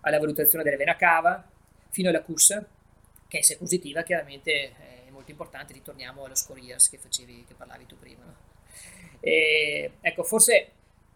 alla 0.00 0.18
valutazione 0.18 0.64
delle 0.64 0.76
vena 0.76 0.96
cava, 0.96 1.48
fino 1.90 2.08
alla 2.08 2.22
CUS, 2.22 2.60
che 3.28 3.44
se 3.44 3.56
positiva 3.56 4.02
chiaramente 4.02 4.74
è 5.06 5.10
molto 5.10 5.30
importante, 5.30 5.72
ritorniamo 5.72 6.24
allo 6.24 6.34
score 6.34 6.58
years 6.58 6.88
che, 6.88 6.98
facevi, 6.98 7.44
che 7.46 7.54
parlavi 7.54 7.86
tu 7.86 7.96
prima. 7.96 8.24
E, 9.20 9.92
ecco, 10.00 10.24
forse 10.24 10.72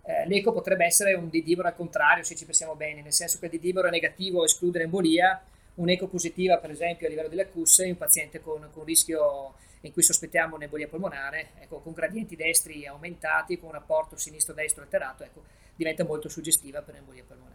eh, 0.07 0.27
l'eco 0.27 0.53
potrebbe 0.53 0.85
essere 0.85 1.15
un 1.15 1.29
didiboro 1.29 1.67
al 1.67 1.75
contrario, 1.75 2.23
se 2.23 2.37
ci 2.37 2.45
pensiamo 2.45 2.77
bene, 2.77 3.03
nel 3.03 3.13
senso 3.13 3.39
che 3.39 3.47
il 3.47 3.51
didiboro 3.51 3.91
negativo 3.91 4.45
esclude 4.45 4.79
l'embolia, 4.79 5.43
un'eco 5.75 6.07
positiva 6.07 6.59
per 6.59 6.71
esempio 6.71 7.07
a 7.07 7.11
livello 7.11 7.29
della 7.29 7.47
CUS 7.47 7.79
in 7.79 7.91
un 7.91 7.97
paziente 7.97 8.41
con, 8.41 8.69
con 8.73 8.85
rischio 8.85 9.55
in 9.81 9.93
cui 9.93 10.03
sospettiamo 10.03 10.55
un'embolia 10.57 10.87
polmonare, 10.87 11.51
ecco, 11.61 11.81
con 11.81 11.93
gradienti 11.93 12.37
destri 12.37 12.87
aumentati, 12.87 13.59
con 13.59 13.69
un 13.69 13.75
rapporto 13.75 14.17
sinistro-destro 14.17 14.83
alterato, 14.83 15.25
ecco, 15.25 15.43
diventa 15.75 16.05
molto 16.05 16.29
suggestiva 16.29 16.83
per 16.83 16.95
l'embolia 16.95 17.25
polmonare. 17.27 17.55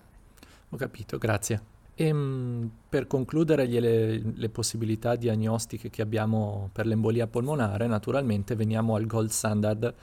Ho 0.69 0.77
capito, 0.77 1.17
grazie. 1.17 1.61
E, 1.95 2.05
ehm, 2.05 2.71
per 2.89 3.07
concludere 3.07 3.65
le, 3.65 4.17
le, 4.17 4.49
possibilità 4.49 5.15
diagnostiche 5.15 5.89
che 5.89 6.01
abbiamo 6.01 6.69
per 6.71 6.85
l'embolia 6.85 7.27
polmonare, 7.27 7.87
naturalmente 7.87 8.55
veniamo 8.55 8.95
al 8.95 9.05
gold 9.05 9.29
standard 9.29 9.93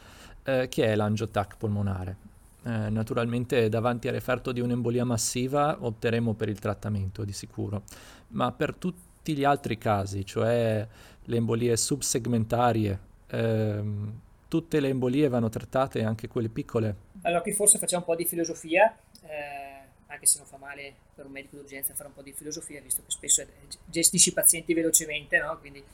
eh, 0.44 0.68
che 0.68 0.84
è 0.84 0.94
l'angiotac 0.94 1.56
polmonare. 1.56 2.27
Eh, 2.68 2.90
naturalmente 2.90 3.70
davanti 3.70 4.09
al 4.09 4.14
referto 4.14 4.52
di 4.52 4.61
un'embolia 4.61 5.02
massiva 5.02 5.78
opteremo 5.81 6.35
per 6.35 6.50
il 6.50 6.59
trattamento 6.59 7.24
di 7.24 7.33
sicuro, 7.33 7.85
ma 8.28 8.52
per 8.52 8.74
tutti 8.74 9.35
gli 9.35 9.42
altri 9.44 9.78
casi, 9.78 10.22
cioè 10.26 10.87
le 11.24 11.37
embolie 11.37 11.74
subsegmentarie, 11.78 12.98
ehm, 13.28 14.20
tutte 14.48 14.81
le 14.81 14.88
embolie 14.88 15.28
vanno 15.28 15.48
trattate, 15.48 16.02
anche 16.02 16.28
quelle 16.28 16.50
piccole. 16.50 16.94
Allora 17.22 17.40
qui 17.40 17.52
forse 17.52 17.78
facciamo 17.78 18.04
un 18.07 18.14
po' 18.14 18.16
di 18.16 18.26
filosofia. 18.26 18.94
Eh 19.22 19.76
anche 20.11 20.24
se 20.24 20.38
non 20.38 20.46
fa 20.46 20.57
male 20.57 20.94
per 21.14 21.26
un 21.26 21.33
medico 21.33 21.57
d'urgenza 21.57 21.92
fare 21.92 22.09
un 22.09 22.14
po' 22.14 22.22
di 22.22 22.33
filosofia, 22.33 22.81
visto 22.81 23.02
che 23.04 23.11
spesso 23.11 23.46
gestisci 23.85 24.31
i 24.31 24.33
pazienti 24.33 24.72
velocemente, 24.72 25.38
no? 25.38 25.59
quindi 25.59 25.85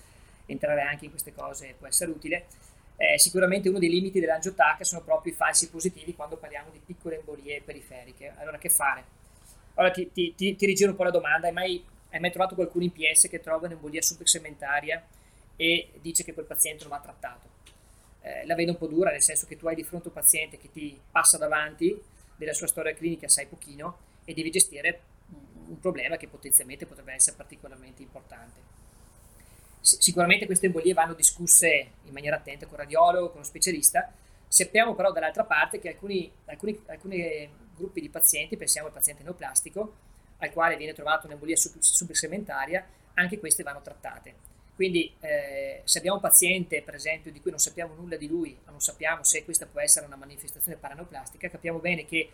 entrare 0.46 0.82
anche 0.82 1.06
in 1.06 1.10
queste 1.10 1.34
cose 1.34 1.74
può 1.76 1.88
essere 1.88 2.12
utile. 2.12 2.46
Eh, 2.96 3.18
sicuramente 3.18 3.68
uno 3.68 3.78
dei 3.78 3.88
limiti 3.90 4.20
dell'angiotac 4.20 4.84
sono 4.84 5.02
proprio 5.02 5.32
i 5.32 5.36
falsi 5.36 5.68
positivi 5.68 6.14
quando 6.14 6.36
parliamo 6.36 6.70
di 6.70 6.80
piccole 6.84 7.18
embolie 7.18 7.60
periferiche. 7.60 8.34
Allora, 8.36 8.58
che 8.58 8.68
fare? 8.68 9.04
Allora 9.74 9.92
ti, 9.92 10.10
ti, 10.12 10.34
ti, 10.34 10.54
ti 10.54 10.66
rigiro 10.66 10.90
un 10.90 10.96
po' 10.96 11.04
la 11.04 11.10
domanda: 11.10 11.48
hai 11.48 11.52
mai, 11.52 11.84
hai 12.10 12.20
mai 12.20 12.30
trovato 12.30 12.54
qualcuno 12.54 12.84
in 12.84 12.92
PS 12.92 13.28
che 13.28 13.40
trova 13.40 13.66
un'embolia 13.66 14.00
subsegmentaria 14.00 15.04
e 15.56 15.90
dice 16.00 16.24
che 16.24 16.32
quel 16.34 16.46
paziente 16.46 16.84
non 16.84 16.92
va 16.92 17.00
trattato? 17.00 17.48
Eh, 18.20 18.46
la 18.46 18.54
vedo 18.54 18.70
un 18.70 18.78
po' 18.78 18.86
dura, 18.86 19.10
nel 19.10 19.22
senso 19.22 19.46
che 19.46 19.56
tu 19.56 19.66
hai 19.66 19.74
di 19.74 19.84
fronte 19.84 20.08
un 20.08 20.14
paziente 20.14 20.56
che 20.56 20.70
ti 20.70 20.98
passa 21.10 21.36
davanti, 21.36 22.00
della 22.36 22.54
sua 22.54 22.66
storia 22.66 22.94
clinica 22.94 23.28
sai 23.28 23.46
pochino 23.46 23.98
e 24.24 24.34
devi 24.34 24.50
gestire 24.50 25.00
un 25.66 25.78
problema 25.80 26.16
che 26.16 26.28
potenzialmente 26.28 26.86
potrebbe 26.86 27.12
essere 27.12 27.36
particolarmente 27.36 28.02
importante. 28.02 28.73
Sicuramente 29.84 30.46
queste 30.46 30.64
embolie 30.64 30.94
vanno 30.94 31.12
discusse 31.12 31.90
in 32.04 32.12
maniera 32.12 32.36
attenta 32.36 32.64
con 32.64 32.76
il 32.76 32.80
radiologo, 32.80 33.28
con 33.28 33.40
lo 33.40 33.46
specialista. 33.46 34.10
Sappiamo 34.48 34.94
però 34.94 35.12
dall'altra 35.12 35.44
parte 35.44 35.78
che 35.78 35.90
alcuni, 35.90 36.32
alcuni, 36.46 36.80
alcuni 36.86 37.50
gruppi 37.76 38.00
di 38.00 38.08
pazienti, 38.08 38.56
pensiamo 38.56 38.86
al 38.86 38.94
paziente 38.94 39.22
neoplastico, 39.22 39.94
al 40.38 40.50
quale 40.52 40.78
viene 40.78 40.94
trovata 40.94 41.26
un'embolia 41.26 41.54
subsegmentaria, 41.56 42.82
anche 43.12 43.38
queste 43.38 43.62
vanno 43.62 43.82
trattate. 43.82 44.34
Quindi 44.74 45.14
eh, 45.20 45.82
se 45.84 45.98
abbiamo 45.98 46.16
un 46.16 46.22
paziente, 46.22 46.80
per 46.80 46.94
esempio, 46.94 47.30
di 47.30 47.42
cui 47.42 47.50
non 47.50 47.60
sappiamo 47.60 47.92
nulla 47.92 48.16
di 48.16 48.26
lui, 48.26 48.56
non 48.64 48.80
sappiamo 48.80 49.22
se 49.22 49.44
questa 49.44 49.66
può 49.66 49.80
essere 49.80 50.06
una 50.06 50.16
manifestazione 50.16 50.78
paraneoplastica, 50.78 51.50
capiamo 51.50 51.78
bene 51.78 52.06
che 52.06 52.30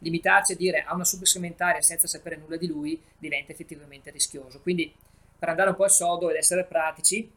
limitarci 0.00 0.52
a 0.52 0.56
dire 0.56 0.82
ha 0.82 0.94
una 0.94 1.04
subsegmentaria 1.04 1.80
senza 1.80 2.08
sapere 2.08 2.36
nulla 2.36 2.56
di 2.56 2.66
lui 2.66 3.00
diventa 3.16 3.52
effettivamente 3.52 4.10
rischioso. 4.10 4.60
Quindi 4.60 4.92
per 5.38 5.48
andare 5.48 5.70
un 5.70 5.76
po' 5.76 5.84
al 5.84 5.90
sodo 5.90 6.30
ed 6.30 6.36
essere 6.36 6.64
pratici, 6.64 7.30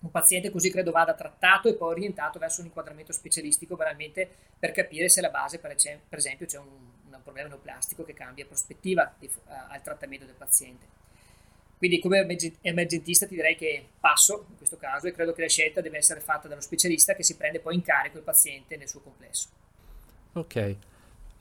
un 0.00 0.10
paziente 0.10 0.50
così 0.50 0.70
credo 0.70 0.92
vada 0.92 1.14
trattato 1.14 1.68
e 1.68 1.74
poi 1.74 1.90
orientato 1.90 2.38
verso 2.38 2.60
un 2.60 2.68
inquadramento 2.68 3.12
specialistico 3.12 3.76
veramente 3.76 4.28
per 4.58 4.72
capire 4.72 5.08
se 5.08 5.20
la 5.20 5.28
base, 5.28 5.58
per, 5.58 5.72
esempio, 5.72 6.46
c'è 6.46 6.58
un, 6.58 6.66
un 7.10 7.20
problema 7.22 7.48
neoplastico 7.48 8.02
che 8.04 8.14
cambia 8.14 8.46
prospettiva 8.46 9.12
di, 9.18 9.26
uh, 9.26 9.50
al 9.68 9.82
trattamento 9.82 10.24
del 10.24 10.36
paziente. 10.36 10.98
Quindi 11.76 11.98
come 11.98 12.26
emergentista 12.60 13.26
ti 13.26 13.34
direi 13.34 13.56
che 13.56 13.88
passo 13.98 14.46
in 14.50 14.56
questo 14.58 14.76
caso 14.76 15.06
e 15.06 15.12
credo 15.12 15.32
che 15.32 15.40
la 15.40 15.48
scelta 15.48 15.80
deve 15.80 15.96
essere 15.96 16.20
fatta 16.20 16.46
dallo 16.46 16.60
specialista 16.60 17.14
che 17.14 17.22
si 17.22 17.36
prende 17.36 17.58
poi 17.58 17.74
in 17.74 17.82
carico 17.82 18.18
il 18.18 18.22
paziente 18.22 18.76
nel 18.76 18.86
suo 18.86 19.00
complesso. 19.00 19.48
Ok. 20.34 20.76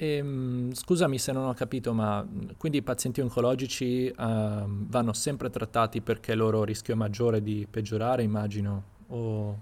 E, 0.02 0.16
ehm, 0.16 0.74
scusami 0.74 1.20
se 1.20 1.34
non 1.34 1.48
ho 1.48 1.54
capito, 1.54 1.92
ma 1.92 2.26
quindi 2.56 2.78
i 2.78 2.82
pazienti 2.82 3.20
oncologici 3.20 4.08
uh, 4.08 4.14
vanno 4.18 5.12
sempre 5.12 5.50
trattati 5.50 6.00
perché 6.00 6.32
il 6.32 6.38
loro 6.38 6.64
rischio 6.64 6.94
è 6.94 6.98
maggiore 6.98 7.44
di 7.44 7.68
peggiorare, 7.70 8.24
immagino? 8.24 8.84
O... 9.08 9.60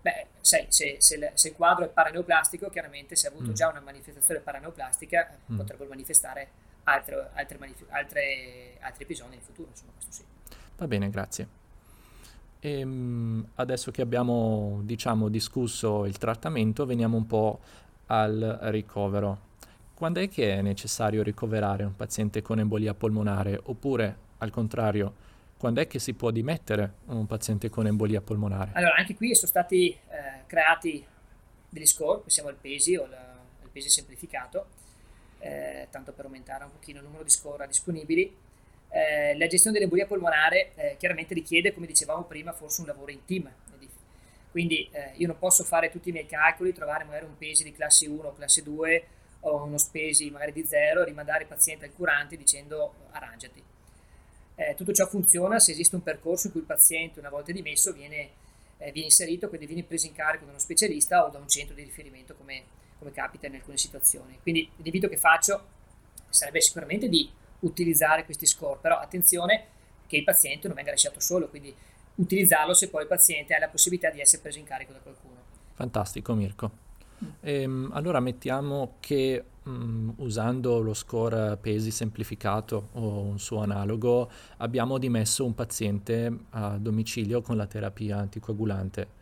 Beh, 0.00 0.26
sai, 0.40 0.66
se, 0.68 0.98
se, 1.00 1.32
se, 1.34 1.48
il 1.48 1.54
quadro 1.54 1.84
è 1.84 1.88
paraneoplastico, 1.88 2.70
chiaramente 2.70 3.16
se 3.16 3.26
ha 3.26 3.30
avuto 3.30 3.50
mm. 3.50 3.54
già 3.54 3.68
una 3.70 3.80
manifestazione 3.80 4.38
paraneoplastica 4.38 5.36
mm. 5.50 5.56
potrebbero 5.56 5.88
manifestare 5.88 6.48
altre, 6.84 7.30
altre, 7.32 7.58
altre, 7.88 8.76
altri 8.78 9.02
episodi 9.02 9.34
in 9.34 9.40
futuro, 9.40 9.68
insomma, 9.68 9.90
questo 9.94 10.12
sì. 10.12 10.22
Va 10.76 10.86
bene, 10.86 11.10
grazie. 11.10 11.48
E, 12.60 12.78
ehm, 12.78 13.48
adesso 13.56 13.90
che 13.90 14.00
abbiamo, 14.00 14.78
diciamo, 14.84 15.28
discusso 15.28 16.04
il 16.04 16.18
trattamento, 16.18 16.86
veniamo 16.86 17.16
un 17.16 17.26
po' 17.26 17.58
al 18.06 18.58
ricovero. 18.62 19.50
Quando 20.02 20.18
è 20.18 20.28
che 20.28 20.54
è 20.54 20.62
necessario 20.62 21.22
ricoverare 21.22 21.84
un 21.84 21.94
paziente 21.94 22.42
con 22.42 22.58
embolia 22.58 22.92
polmonare 22.92 23.56
oppure, 23.62 24.16
al 24.38 24.50
contrario, 24.50 25.14
quando 25.56 25.80
è 25.80 25.86
che 25.86 26.00
si 26.00 26.14
può 26.14 26.32
dimettere 26.32 26.94
un 27.06 27.24
paziente 27.26 27.70
con 27.70 27.86
embolia 27.86 28.20
polmonare? 28.20 28.72
Allora, 28.74 28.96
anche 28.96 29.14
qui 29.14 29.32
sono 29.36 29.46
stati 29.46 29.90
eh, 29.90 29.98
creati 30.46 31.06
degli 31.68 31.86
score, 31.86 32.22
pensiamo 32.22 32.48
al 32.48 32.56
PESI 32.56 32.96
o 32.96 33.04
al 33.04 33.68
PESI 33.70 33.90
semplificato, 33.90 34.66
eh, 35.38 35.86
tanto 35.88 36.12
per 36.12 36.24
aumentare 36.24 36.64
un 36.64 36.72
pochino 36.72 36.98
il 36.98 37.04
numero 37.04 37.22
di 37.22 37.30
score 37.30 37.64
disponibili. 37.68 38.34
Eh, 38.88 39.36
la 39.38 39.46
gestione 39.46 39.76
dell'embolia 39.76 40.06
polmonare 40.06 40.72
eh, 40.74 40.96
chiaramente 40.98 41.32
richiede, 41.32 41.72
come 41.72 41.86
dicevamo 41.86 42.24
prima, 42.24 42.52
forse 42.52 42.80
un 42.80 42.88
lavoro 42.88 43.12
in 43.12 43.24
team. 43.24 43.48
Quindi 44.50 44.88
eh, 44.90 45.12
io 45.14 45.28
non 45.28 45.38
posso 45.38 45.62
fare 45.62 45.90
tutti 45.90 46.08
i 46.08 46.12
miei 46.12 46.26
calcoli, 46.26 46.72
trovare 46.72 47.04
magari 47.04 47.24
un 47.24 47.38
pesi 47.38 47.62
di 47.62 47.70
classe 47.70 48.08
1 48.08 48.26
o 48.26 48.32
classe 48.34 48.64
2 48.64 49.06
o 49.44 49.64
uno 49.64 49.78
spesi 49.78 50.30
magari 50.30 50.52
di 50.52 50.64
0 50.64 51.04
rimandare 51.04 51.42
il 51.42 51.48
paziente 51.48 51.84
al 51.84 51.92
curante 51.92 52.36
dicendo 52.36 52.94
arrangiati. 53.10 53.62
Eh, 54.54 54.74
tutto 54.74 54.92
ciò 54.92 55.06
funziona 55.06 55.58
se 55.58 55.72
esiste 55.72 55.94
un 55.94 56.02
percorso 56.02 56.46
in 56.46 56.52
cui 56.52 56.60
il 56.60 56.66
paziente, 56.66 57.18
una 57.18 57.30
volta 57.30 57.52
dimesso, 57.52 57.92
viene, 57.92 58.30
eh, 58.78 58.92
viene 58.92 59.06
inserito, 59.06 59.48
quindi 59.48 59.66
viene 59.66 59.82
preso 59.82 60.06
in 60.06 60.12
carico 60.12 60.44
da 60.44 60.50
uno 60.50 60.60
specialista 60.60 61.24
o 61.24 61.30
da 61.30 61.38
un 61.38 61.48
centro 61.48 61.74
di 61.74 61.82
riferimento 61.82 62.34
come 62.34 62.80
come 63.02 63.12
capita 63.12 63.48
in 63.48 63.56
alcune 63.56 63.76
situazioni. 63.76 64.38
Quindi 64.40 64.70
l'invito 64.76 65.08
che 65.08 65.16
faccio 65.16 65.66
sarebbe 66.28 66.60
sicuramente 66.60 67.08
di 67.08 67.28
utilizzare 67.60 68.24
questi 68.24 68.46
score, 68.46 68.78
però 68.80 68.98
attenzione 68.98 69.66
che 70.06 70.16
il 70.16 70.24
paziente 70.24 70.68
non 70.68 70.76
venga 70.76 70.92
lasciato 70.92 71.18
solo, 71.18 71.48
quindi 71.48 71.74
utilizzarlo 72.14 72.74
se 72.74 72.88
poi 72.88 73.02
il 73.02 73.08
paziente 73.08 73.54
ha 73.54 73.58
la 73.58 73.68
possibilità 73.68 74.10
di 74.10 74.20
essere 74.20 74.40
preso 74.40 74.58
in 74.58 74.64
carico 74.64 74.92
da 74.92 75.00
qualcuno. 75.00 75.42
Fantastico 75.74 76.34
Mirko. 76.34 76.81
Ehm, 77.40 77.90
allora 77.92 78.20
mettiamo 78.20 78.94
che 79.00 79.44
mh, 79.62 79.70
mm, 79.70 80.10
usando 80.16 80.80
lo 80.80 80.94
score 80.94 81.56
pesi 81.60 81.90
semplificato 81.90 82.88
o 82.92 83.20
un 83.20 83.38
suo 83.38 83.60
analogo 83.62 84.30
abbiamo 84.58 84.98
dimesso 84.98 85.44
un 85.44 85.54
paziente 85.54 86.38
a 86.50 86.76
domicilio 86.78 87.40
con 87.42 87.56
la 87.56 87.66
terapia 87.66 88.18
anticoagulante 88.18 89.20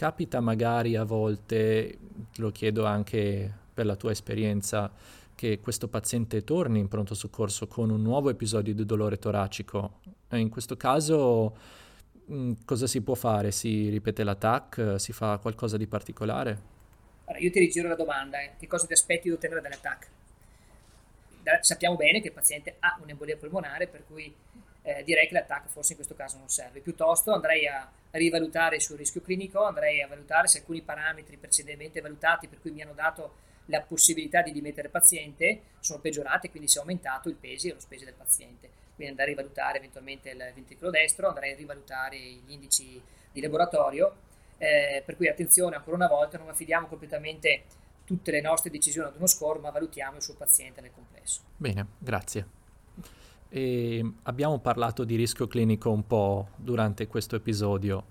Capita 0.00 0.40
magari 0.40 0.96
a 0.96 1.04
volte, 1.04 1.98
lo 2.36 2.50
chiedo 2.52 2.86
anche 2.86 3.52
per 3.74 3.84
la 3.84 3.96
tua 3.96 4.12
esperienza, 4.12 4.90
che 5.34 5.60
questo 5.60 5.88
paziente 5.88 6.42
torni 6.42 6.78
in 6.78 6.88
pronto 6.88 7.12
soccorso 7.12 7.66
con 7.66 7.90
un 7.90 8.00
nuovo 8.00 8.30
episodio 8.30 8.72
di 8.72 8.86
dolore 8.86 9.18
toracico. 9.18 9.98
E 10.30 10.38
in 10.38 10.48
questo 10.48 10.78
caso 10.78 11.54
mh, 12.24 12.34
mm, 12.34 12.52
cosa 12.64 12.86
si 12.86 13.02
può 13.02 13.14
fare? 13.14 13.50
Si 13.50 13.90
ripete 13.90 14.24
l'attack? 14.24 14.98
Si 14.98 15.12
fa 15.12 15.36
qualcosa 15.36 15.76
di 15.76 15.86
particolare? 15.86 16.79
Allora, 17.30 17.44
io 17.44 17.50
ti 17.52 17.60
rigiro 17.60 17.88
la 17.88 17.94
domanda, 17.94 18.40
eh. 18.40 18.52
che 18.58 18.66
cosa 18.66 18.86
ti 18.86 18.92
aspetti 18.92 19.28
di 19.28 19.34
ottenere 19.34 19.60
dall'attack? 19.60 20.08
Da, 21.42 21.62
sappiamo 21.62 21.94
bene 21.94 22.20
che 22.20 22.28
il 22.28 22.32
paziente 22.32 22.76
ha 22.80 22.98
un'embolia 23.00 23.36
polmonare, 23.36 23.86
per 23.86 24.04
cui 24.04 24.34
eh, 24.82 25.04
direi 25.04 25.28
che 25.28 25.34
l'attacco 25.34 25.68
forse 25.68 25.92
in 25.92 25.96
questo 25.96 26.16
caso 26.16 26.38
non 26.38 26.48
serve. 26.48 26.80
Piuttosto 26.80 27.32
andrei 27.32 27.68
a 27.68 27.88
rivalutare 28.10 28.76
il 28.76 28.82
suo 28.82 28.96
rischio 28.96 29.20
clinico, 29.20 29.62
andrei 29.62 30.02
a 30.02 30.08
valutare 30.08 30.48
se 30.48 30.58
alcuni 30.58 30.82
parametri 30.82 31.36
precedentemente 31.36 32.00
valutati 32.00 32.48
per 32.48 32.60
cui 32.60 32.72
mi 32.72 32.82
hanno 32.82 32.94
dato 32.94 33.48
la 33.66 33.80
possibilità 33.82 34.42
di 34.42 34.50
dimettere 34.50 34.88
paziente 34.88 35.60
sono 35.78 36.00
peggiorati, 36.00 36.50
quindi 36.50 36.68
si 36.68 36.78
è 36.78 36.80
aumentato 36.80 37.28
il 37.28 37.36
peso 37.36 37.68
e 37.68 37.74
lo 37.74 37.80
spese 37.80 38.06
del 38.06 38.14
paziente. 38.14 38.68
Quindi 38.96 39.12
andare 39.12 39.30
a 39.30 39.34
rivalutare 39.34 39.78
eventualmente 39.78 40.30
il 40.30 40.50
ventricolo 40.52 40.90
destro, 40.90 41.28
andrei 41.28 41.52
a 41.52 41.56
rivalutare 41.56 42.18
gli 42.18 42.50
indici 42.50 43.00
di 43.30 43.40
laboratorio, 43.40 44.28
eh, 44.60 45.02
per 45.06 45.16
cui 45.16 45.26
attenzione 45.26 45.74
ancora 45.74 45.96
una 45.96 46.06
volta, 46.06 46.36
non 46.36 46.50
affidiamo 46.50 46.86
completamente 46.86 47.62
tutte 48.04 48.30
le 48.30 48.42
nostre 48.42 48.70
decisioni 48.70 49.08
ad 49.08 49.16
uno 49.16 49.26
score, 49.26 49.58
ma 49.58 49.70
valutiamo 49.70 50.16
il 50.16 50.22
suo 50.22 50.34
paziente 50.34 50.82
nel 50.82 50.90
complesso. 50.92 51.40
Bene, 51.56 51.86
grazie. 51.98 52.46
E 53.48 54.12
abbiamo 54.24 54.58
parlato 54.58 55.04
di 55.04 55.16
rischio 55.16 55.48
clinico 55.48 55.90
un 55.90 56.06
po' 56.06 56.48
durante 56.56 57.06
questo 57.06 57.36
episodio. 57.36 58.04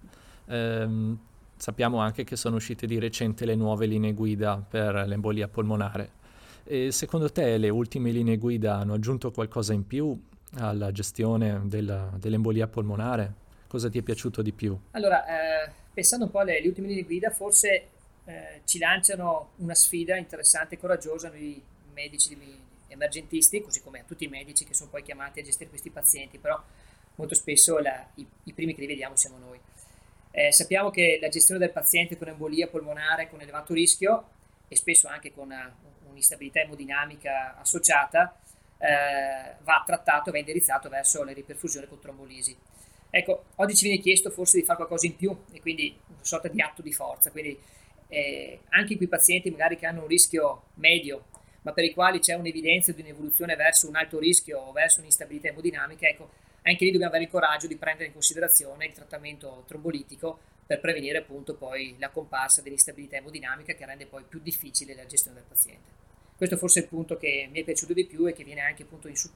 Ehm, 0.47 1.19
sappiamo 1.55 1.99
anche 1.99 2.23
che 2.23 2.35
sono 2.35 2.55
uscite 2.55 2.88
di 2.88 2.97
recente 2.97 3.45
le 3.45 3.53
nuove 3.53 3.85
linee 3.85 4.13
guida 4.13 4.57
per 4.57 5.05
l'embolia 5.05 5.47
polmonare. 5.47 6.17
E 6.63 6.91
secondo 6.91 7.31
te 7.31 7.57
le 7.57 7.69
ultime 7.69 8.09
linee 8.09 8.38
guida 8.38 8.77
hanno 8.77 8.95
aggiunto 8.95 9.29
qualcosa 9.31 9.73
in 9.73 9.85
più 9.85 10.19
alla 10.55 10.91
gestione 10.91 11.62
della, 11.65 12.09
dell'embolia 12.17 12.67
polmonare? 12.67 13.33
Cosa 13.67 13.88
ti 13.88 13.99
è 13.99 14.01
piaciuto 14.01 14.41
di 14.41 14.51
più? 14.51 14.75
Allora, 14.91 15.25
eh, 15.27 15.71
pensando 15.99 16.25
un 16.25 16.31
po' 16.31 16.39
alle, 16.39 16.62
ultime 16.65 16.88
linee 16.88 17.03
guida, 17.03 17.29
forse 17.29 17.89
eh, 18.23 18.62
ci 18.63 18.79
lanciano 18.79 19.51
una 19.57 19.75
sfida 19.75 20.15
interessante 20.15 20.75
e 20.75 20.77
coraggiosa 20.77 21.27
noi 21.27 21.62
medici 21.91 22.38
di, 22.38 22.57
emergentisti, 22.88 23.62
così 23.62 23.81
come 23.81 23.99
a 23.99 24.03
tutti 24.03 24.23
i 24.23 24.27
medici 24.27 24.63
che 24.63 24.73
sono 24.73 24.89
poi 24.89 25.03
chiamati 25.03 25.41
a 25.41 25.43
gestire 25.43 25.69
questi 25.69 25.89
pazienti, 25.89 26.38
però 26.38 26.57
molto 27.15 27.35
spesso 27.35 27.79
la, 27.79 28.07
i, 28.15 28.25
i, 28.45 28.53
primi 28.53 28.73
che 28.73 28.79
li 28.79 28.88
vediamo 28.88 29.17
siamo 29.17 29.38
noi. 29.39 29.59
Eh, 30.31 30.53
sappiamo 30.53 30.89
che 30.89 31.17
la 31.21 31.27
gestione 31.27 31.59
del 31.59 31.71
paziente 31.71 32.17
con 32.17 32.29
embolia 32.29 32.67
polmonare 32.67 33.29
con 33.29 33.41
elevato 33.41 33.73
rischio 33.73 34.29
e 34.69 34.77
spesso 34.77 35.09
anche 35.09 35.33
con 35.33 35.47
una, 35.47 35.75
un'instabilità 36.07 36.62
emodinamica 36.62 37.57
associata 37.59 38.39
eh, 38.77 39.55
va 39.63 39.83
trattato, 39.85 40.31
va 40.31 40.38
indirizzato 40.38 40.88
verso 40.88 41.25
la 41.25 41.33
riperfusione 41.33 41.89
con 41.89 41.99
trombolisi. 41.99 42.57
Ecco, 43.11 43.45
oggi 43.55 43.75
ci 43.75 43.87
viene 43.87 44.01
chiesto 44.01 44.29
forse 44.29 44.59
di 44.59 44.65
fare 44.65 44.77
qualcosa 44.77 45.07
in 45.07 45.15
più 45.15 45.35
e 45.51 45.59
quindi 45.59 45.97
una 46.07 46.23
sorta 46.23 46.47
di 46.47 46.61
atto 46.61 46.81
di 46.81 46.93
forza, 46.93 47.31
quindi 47.31 47.57
eh, 48.07 48.59
anche 48.69 48.97
quei 48.97 49.07
pazienti 49.07 49.49
magari 49.49 49.77
che 49.77 49.87
hanno 49.87 50.01
un 50.01 50.07
rischio 50.07 50.63
medio, 50.75 51.25
ma 51.61 51.73
per 51.73 51.85
i 51.85 51.93
quali 51.93 52.19
c'è 52.19 52.35
un'evidenza 52.35 52.91
di 52.91 53.01
un'evoluzione 53.01 53.55
verso 53.55 53.87
un 53.87 53.95
alto 53.95 54.19
rischio 54.19 54.59
o 54.59 54.71
verso 54.71 54.99
un'instabilità 54.99 55.47
emodinamica, 55.47 56.07
ecco, 56.07 56.29
anche 56.61 56.85
lì 56.85 56.91
dobbiamo 56.91 57.11
avere 57.11 57.25
il 57.25 57.31
coraggio 57.31 57.67
di 57.67 57.77
prendere 57.77 58.07
in 58.07 58.13
considerazione 58.13 58.85
il 58.85 58.93
trattamento 58.93 59.63
trombolitico 59.65 60.39
per 60.67 60.79
prevenire 60.79 61.17
appunto 61.17 61.55
poi 61.55 61.95
la 61.97 62.09
comparsa 62.09 62.61
dell'instabilità 62.61 63.15
emodinamica 63.15 63.73
che 63.73 63.85
rende 63.85 64.05
poi 64.05 64.23
più 64.27 64.39
difficile 64.39 64.93
la 64.93 65.07
gestione 65.07 65.37
del 65.37 65.47
paziente. 65.47 65.89
Questo 66.35 66.57
forse 66.57 66.79
è 66.79 66.83
il 66.83 66.89
punto 66.89 67.17
che 67.17 67.49
mi 67.51 67.61
è 67.61 67.63
piaciuto 67.63 67.93
di 67.93 68.05
più 68.05 68.27
e 68.27 68.33
che 68.33 68.43
viene 68.43 68.61
anche 68.61 68.83
appunto 68.83 69.13
su- 69.15 69.31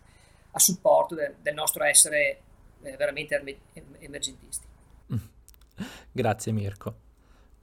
a 0.51 0.59
supporto 0.59 1.15
de- 1.15 1.35
del 1.41 1.55
nostro 1.55 1.83
essere 1.83 2.41
veramente 2.97 3.35
erme- 3.35 3.57
emergentisti. 3.99 4.65
Grazie 6.11 6.51
Mirko. 6.51 6.95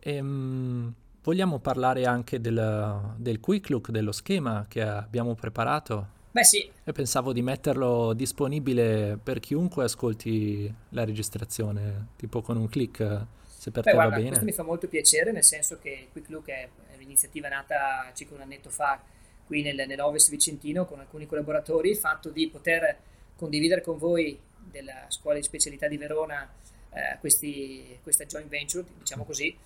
Ehm, 0.01 0.93
vogliamo 1.23 1.59
parlare 1.59 2.05
anche 2.05 2.41
del, 2.41 3.15
del 3.17 3.41
quick 3.41 3.69
look, 3.69 3.91
dello 3.91 4.13
schema 4.13 4.67
che 4.69 4.83
abbiamo 4.83 5.35
preparato? 5.35 6.19
Beh 6.33 6.45
sì. 6.45 6.71
E 6.85 6.93
pensavo 6.93 7.33
di 7.33 7.43
metterlo 7.43 8.13
disponibile 8.13 9.19
per 9.23 9.41
chiunque 9.41 9.85
ascolti 9.85 10.73
la 10.91 11.05
registrazione, 11.05 12.09
tipo 12.17 12.41
con 12.41 12.57
un 12.57 12.69
click, 12.69 13.27
se 13.47 13.71
per 13.71 13.83
Beh, 13.83 13.91
te 13.91 13.97
guarda, 13.97 14.11
va 14.11 14.17
bene. 14.17 14.29
Questo 14.29 14.45
mi 14.45 14.53
fa 14.53 14.63
molto 14.63 14.87
piacere, 14.87 15.33
nel 15.33 15.45
senso 15.45 15.79
che 15.79 16.09
Quick 16.13 16.31
Look 16.31 16.49
è 16.49 16.69
un'iniziativa 16.95 17.49
nata 17.49 18.11
circa 18.15 18.35
un 18.35 18.43
annetto 18.43 18.71
fa 18.71 19.03
qui 19.45 19.63
nel, 19.63 19.85
nell'Ovest 19.87 20.31
Vicentino 20.31 20.87
con 20.87 21.01
alcuni 21.01 21.27
collaboratori, 21.27 21.91
il 21.91 21.97
fatto 21.97 22.31
di 22.31 22.49
poter 22.49 22.97
condividere 23.35 23.83
con 23.83 23.99
voi 23.99 24.39
della 24.63 25.07
scuola 25.09 25.37
di 25.37 25.43
specialità 25.43 25.89
di 25.89 25.97
Verona 25.97 26.49
eh, 26.91 27.19
questi, 27.21 27.99
questa 28.03 28.25
joint 28.25 28.49
venture, 28.49 28.85
diciamo 28.99 29.25
così, 29.25 29.57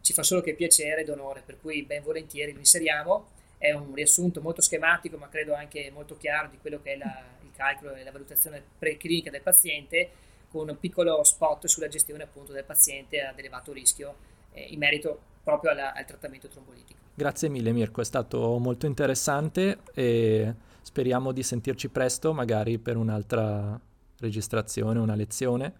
ci 0.00 0.12
fa 0.12 0.22
solo 0.22 0.40
che 0.40 0.54
piacere 0.54 1.02
ed 1.02 1.08
onore, 1.08 1.42
per 1.44 1.58
cui 1.60 1.82
ben 1.82 2.02
volentieri 2.02 2.52
lo 2.52 2.58
inseriamo. 2.58 3.36
È 3.58 3.72
un 3.72 3.92
riassunto 3.94 4.40
molto 4.40 4.62
schematico, 4.62 5.16
ma 5.16 5.28
credo 5.28 5.54
anche 5.54 5.90
molto 5.92 6.16
chiaro 6.16 6.48
di 6.48 6.58
quello 6.58 6.80
che 6.80 6.92
è 6.92 6.96
la, 6.96 7.24
il 7.42 7.50
calcolo 7.56 7.94
e 7.94 8.04
la 8.04 8.12
valutazione 8.12 8.62
preclinica 8.78 9.30
del 9.30 9.42
paziente, 9.42 10.10
con 10.48 10.68
un 10.68 10.78
piccolo 10.78 11.22
spot 11.24 11.66
sulla 11.66 11.88
gestione 11.88 12.22
appunto 12.22 12.52
del 12.52 12.64
paziente 12.64 13.20
ad 13.20 13.38
elevato 13.38 13.72
rischio 13.72 14.14
eh, 14.52 14.62
in 14.62 14.78
merito 14.78 15.20
proprio 15.42 15.72
alla, 15.72 15.92
al 15.92 16.04
trattamento 16.04 16.48
trombolitico. 16.48 17.00
Grazie 17.14 17.48
mille 17.48 17.72
Mirko, 17.72 18.00
è 18.00 18.04
stato 18.04 18.58
molto 18.58 18.86
interessante 18.86 19.78
e 19.92 20.54
speriamo 20.82 21.32
di 21.32 21.42
sentirci 21.42 21.88
presto, 21.88 22.32
magari 22.32 22.78
per 22.78 22.96
un'altra 22.96 23.78
registrazione, 24.18 24.98
una 24.98 25.14
lezione. 25.14 25.72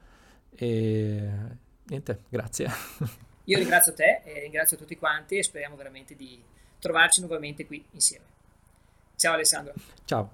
E 0.50 1.30
niente, 1.84 2.24
grazie. 2.28 2.68
Io 3.44 3.58
ringrazio 3.58 3.94
te 3.94 4.22
e 4.24 4.40
ringrazio 4.40 4.76
tutti 4.76 4.96
quanti 4.96 5.38
e 5.38 5.42
speriamo 5.42 5.76
veramente 5.76 6.14
di 6.14 6.42
trovarci 6.78 7.20
nuovamente 7.20 7.66
qui 7.66 7.84
insieme. 7.92 8.24
Ciao 9.16 9.34
Alessandro. 9.34 9.74
Ciao. 10.04 10.30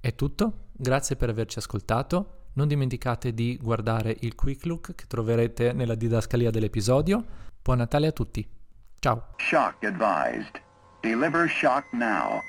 È 0.00 0.14
tutto, 0.14 0.68
grazie 0.72 1.16
per 1.16 1.28
averci 1.28 1.58
ascoltato. 1.58 2.36
Non 2.54 2.66
dimenticate 2.66 3.34
di 3.34 3.56
guardare 3.60 4.16
il 4.20 4.34
quick 4.34 4.64
look 4.64 4.94
che 4.94 5.04
troverete 5.06 5.72
nella 5.72 5.94
didascalia 5.94 6.50
dell'episodio. 6.50 7.24
Buon 7.62 7.78
Natale 7.78 8.08
a 8.08 8.12
tutti. 8.12 8.48
Ciao. 8.98 9.34
Shock 9.36 9.84
advised. 9.84 10.60
Deliver 11.00 11.48
shock 11.48 11.92
now. 11.92 12.40